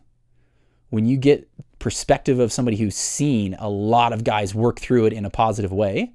when 0.88 1.06
you 1.06 1.16
get 1.16 1.48
perspective 1.78 2.38
of 2.38 2.52
somebody 2.52 2.76
who's 2.76 2.96
seen 2.96 3.54
a 3.58 3.68
lot 3.68 4.12
of 4.12 4.24
guys 4.24 4.54
work 4.54 4.78
through 4.78 5.06
it 5.06 5.12
in 5.12 5.24
a 5.24 5.30
positive 5.30 5.72
way, 5.72 6.12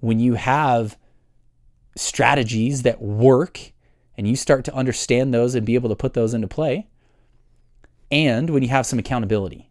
when 0.00 0.18
you 0.20 0.34
have 0.34 0.96
strategies 1.96 2.82
that 2.82 3.02
work 3.02 3.72
and 4.16 4.28
you 4.28 4.36
start 4.36 4.64
to 4.64 4.74
understand 4.74 5.34
those 5.34 5.54
and 5.54 5.66
be 5.66 5.74
able 5.74 5.88
to 5.88 5.96
put 5.96 6.14
those 6.14 6.34
into 6.34 6.48
play, 6.48 6.86
and 8.10 8.50
when 8.50 8.62
you 8.62 8.68
have 8.68 8.86
some 8.86 8.98
accountability, 8.98 9.70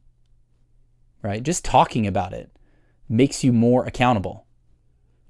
right? 1.21 1.43
Just 1.43 1.65
talking 1.65 2.05
about 2.05 2.33
it 2.33 2.51
makes 3.09 3.43
you 3.43 3.51
more 3.51 3.85
accountable. 3.85 4.46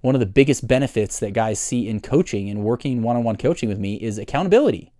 One 0.08 0.16
of 0.16 0.22
the 0.22 0.26
biggest 0.26 0.66
benefits 0.66 1.20
that 1.20 1.34
guys 1.34 1.60
see 1.60 1.90
in 1.90 2.00
coaching 2.00 2.50
and 2.50 2.64
working 2.64 3.02
one 3.02 3.18
on 3.18 3.26
one 3.26 3.36
coaching 3.36 3.68
with 3.68 3.78
me 3.78 3.96
is 3.96 4.18
accountability. 4.18 4.94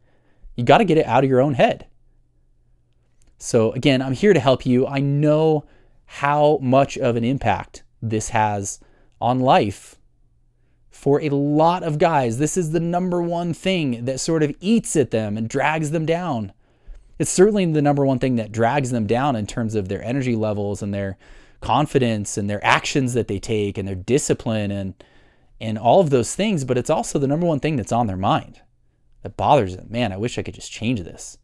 You 0.58 0.66
got 0.66 0.80
to 0.80 0.84
get 0.84 0.98
it 0.98 1.06
out 1.06 1.24
of 1.24 1.30
your 1.30 1.40
own 1.40 1.54
head. 1.54 1.88
So, 3.38 3.72
again, 3.72 4.02
I'm 4.02 4.12
here 4.12 4.34
to 4.34 4.40
help 4.42 4.66
you. 4.66 4.86
I 4.86 5.00
know 5.00 5.64
how 6.08 6.60
much 6.62 6.98
of 6.98 7.16
an 7.16 7.24
impact 7.24 7.84
this 8.02 8.32
has 8.32 8.82
on 9.22 9.40
life 9.40 9.96
for 10.90 11.22
a 11.22 11.30
lot 11.30 11.84
of 11.84 12.00
guys. 12.00 12.38
This 12.38 12.58
is 12.58 12.72
the 12.72 12.82
number 12.82 13.22
one 13.22 13.54
thing 13.54 14.04
that 14.04 14.20
sort 14.20 14.44
of 14.44 14.54
eats 14.60 14.98
at 14.98 15.12
them 15.12 15.38
and 15.38 15.48
drags 15.48 15.92
them 15.92 16.06
down. 16.06 16.52
It's 17.18 17.32
certainly 17.32 17.66
the 17.66 17.82
number 17.82 18.06
one 18.06 18.20
thing 18.20 18.36
that 18.36 18.52
drags 18.52 18.92
them 18.92 19.08
down 19.08 19.38
in 19.38 19.48
terms 19.48 19.74
of 19.74 19.88
their 19.88 20.04
energy 20.04 20.36
levels 20.36 20.82
and 20.82 20.94
their 20.94 21.18
confidence 21.62 22.38
and 22.38 22.50
their 22.50 22.64
actions 22.64 23.14
that 23.14 23.28
they 23.28 23.40
take 23.40 23.78
and 23.78 23.88
their 23.88 23.96
discipline 23.96 24.72
and 24.72 24.94
and 25.60 25.78
all 25.78 26.00
of 26.00 26.12
those 26.12 26.36
things, 26.36 26.64
but 26.66 26.78
it's 26.78 26.90
also 26.90 27.18
the 27.18 27.28
number 27.28 27.48
one 27.48 27.60
thing 27.60 27.78
that's 27.78 27.92
on 27.92 28.06
their 28.06 28.18
mind 28.18 28.62
that 29.24 29.38
bothers 29.38 29.76
them. 29.76 29.88
Man, 29.90 30.14
I 30.14 30.18
wish 30.18 30.38
I 30.38 30.44
could 30.44 30.54
just 30.54 30.72
change 30.72 31.02
this. 31.02 31.38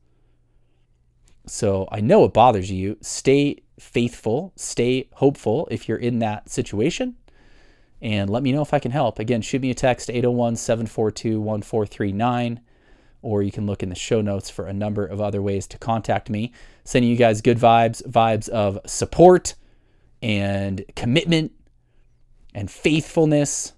So 1.45 1.88
I 1.91 1.99
know 1.99 2.23
it 2.26 2.34
bothers 2.34 2.71
you. 2.71 2.97
Stay 3.02 3.63
faithful, 3.80 4.54
stay 4.56 5.10
hopeful 5.13 5.67
if 5.71 5.88
you're 5.88 5.97
in 5.97 6.19
that 6.19 6.49
situation. 6.49 7.17
And 8.02 8.30
let 8.30 8.43
me 8.43 8.52
know 8.52 8.62
if 8.62 8.73
I 8.73 8.80
can 8.80 8.91
help. 8.91 9.17
Again, 9.17 9.41
shoot 9.41 9.62
me 9.62 9.71
a 9.71 9.76
text 9.76 10.10
801 10.10 10.58
742 10.58 11.39
1439, 11.39 12.60
or 13.21 13.41
you 13.41 13.52
can 13.52 13.65
look 13.65 13.82
in 13.82 13.88
the 13.88 13.95
show 13.95 14.19
notes 14.21 14.49
for 14.49 14.67
a 14.67 14.73
number 14.73 15.06
of 15.06 15.21
other 15.21 15.41
ways 15.41 15.67
to 15.67 15.78
contact 15.78 16.30
me. 16.30 16.52
Sending 16.84 17.10
you 17.10 17.15
guys 17.15 17.41
good 17.41 17.58
vibes, 17.58 18.06
vibes 18.06 18.49
of 18.49 18.78
support 18.86 19.56
and 20.23 20.86
commitment 20.95 21.51
and 22.55 22.71
faithfulness. 22.71 23.73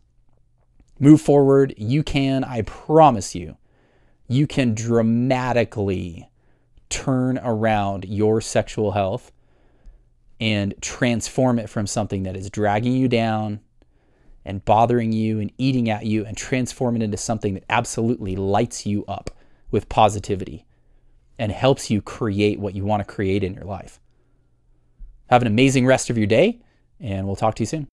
Move 0.99 1.19
forward. 1.19 1.73
You 1.75 2.03
can, 2.03 2.43
I 2.43 2.61
promise 2.61 3.35
you, 3.35 3.57
you 4.27 4.45
can 4.45 4.75
dramatically 4.75 6.29
turn 6.89 7.39
around 7.39 8.05
your 8.05 8.39
sexual 8.41 8.91
health 8.91 9.31
and 10.39 10.75
transform 10.81 11.57
it 11.57 11.69
from 11.69 11.87
something 11.87 12.23
that 12.23 12.37
is 12.37 12.49
dragging 12.49 12.93
you 12.93 13.07
down 13.07 13.59
and 14.45 14.63
bothering 14.63 15.11
you 15.11 15.39
and 15.39 15.51
eating 15.57 15.89
at 15.89 16.05
you 16.05 16.25
and 16.25 16.37
transform 16.37 16.95
it 16.95 17.01
into 17.01 17.17
something 17.17 17.55
that 17.55 17.63
absolutely 17.69 18.35
lights 18.35 18.85
you 18.85 19.03
up 19.07 19.31
with 19.71 19.89
positivity 19.89 20.65
and 21.39 21.51
helps 21.51 21.89
you 21.89 22.01
create 22.01 22.59
what 22.59 22.75
you 22.75 22.85
want 22.85 23.05
to 23.05 23.13
create 23.13 23.43
in 23.43 23.55
your 23.55 23.63
life. 23.63 23.99
Have 25.29 25.41
an 25.41 25.47
amazing 25.47 25.85
rest 25.85 26.09
of 26.09 26.17
your 26.17 26.27
day, 26.27 26.59
and 26.99 27.25
we'll 27.25 27.35
talk 27.35 27.55
to 27.55 27.63
you 27.63 27.67
soon. 27.67 27.87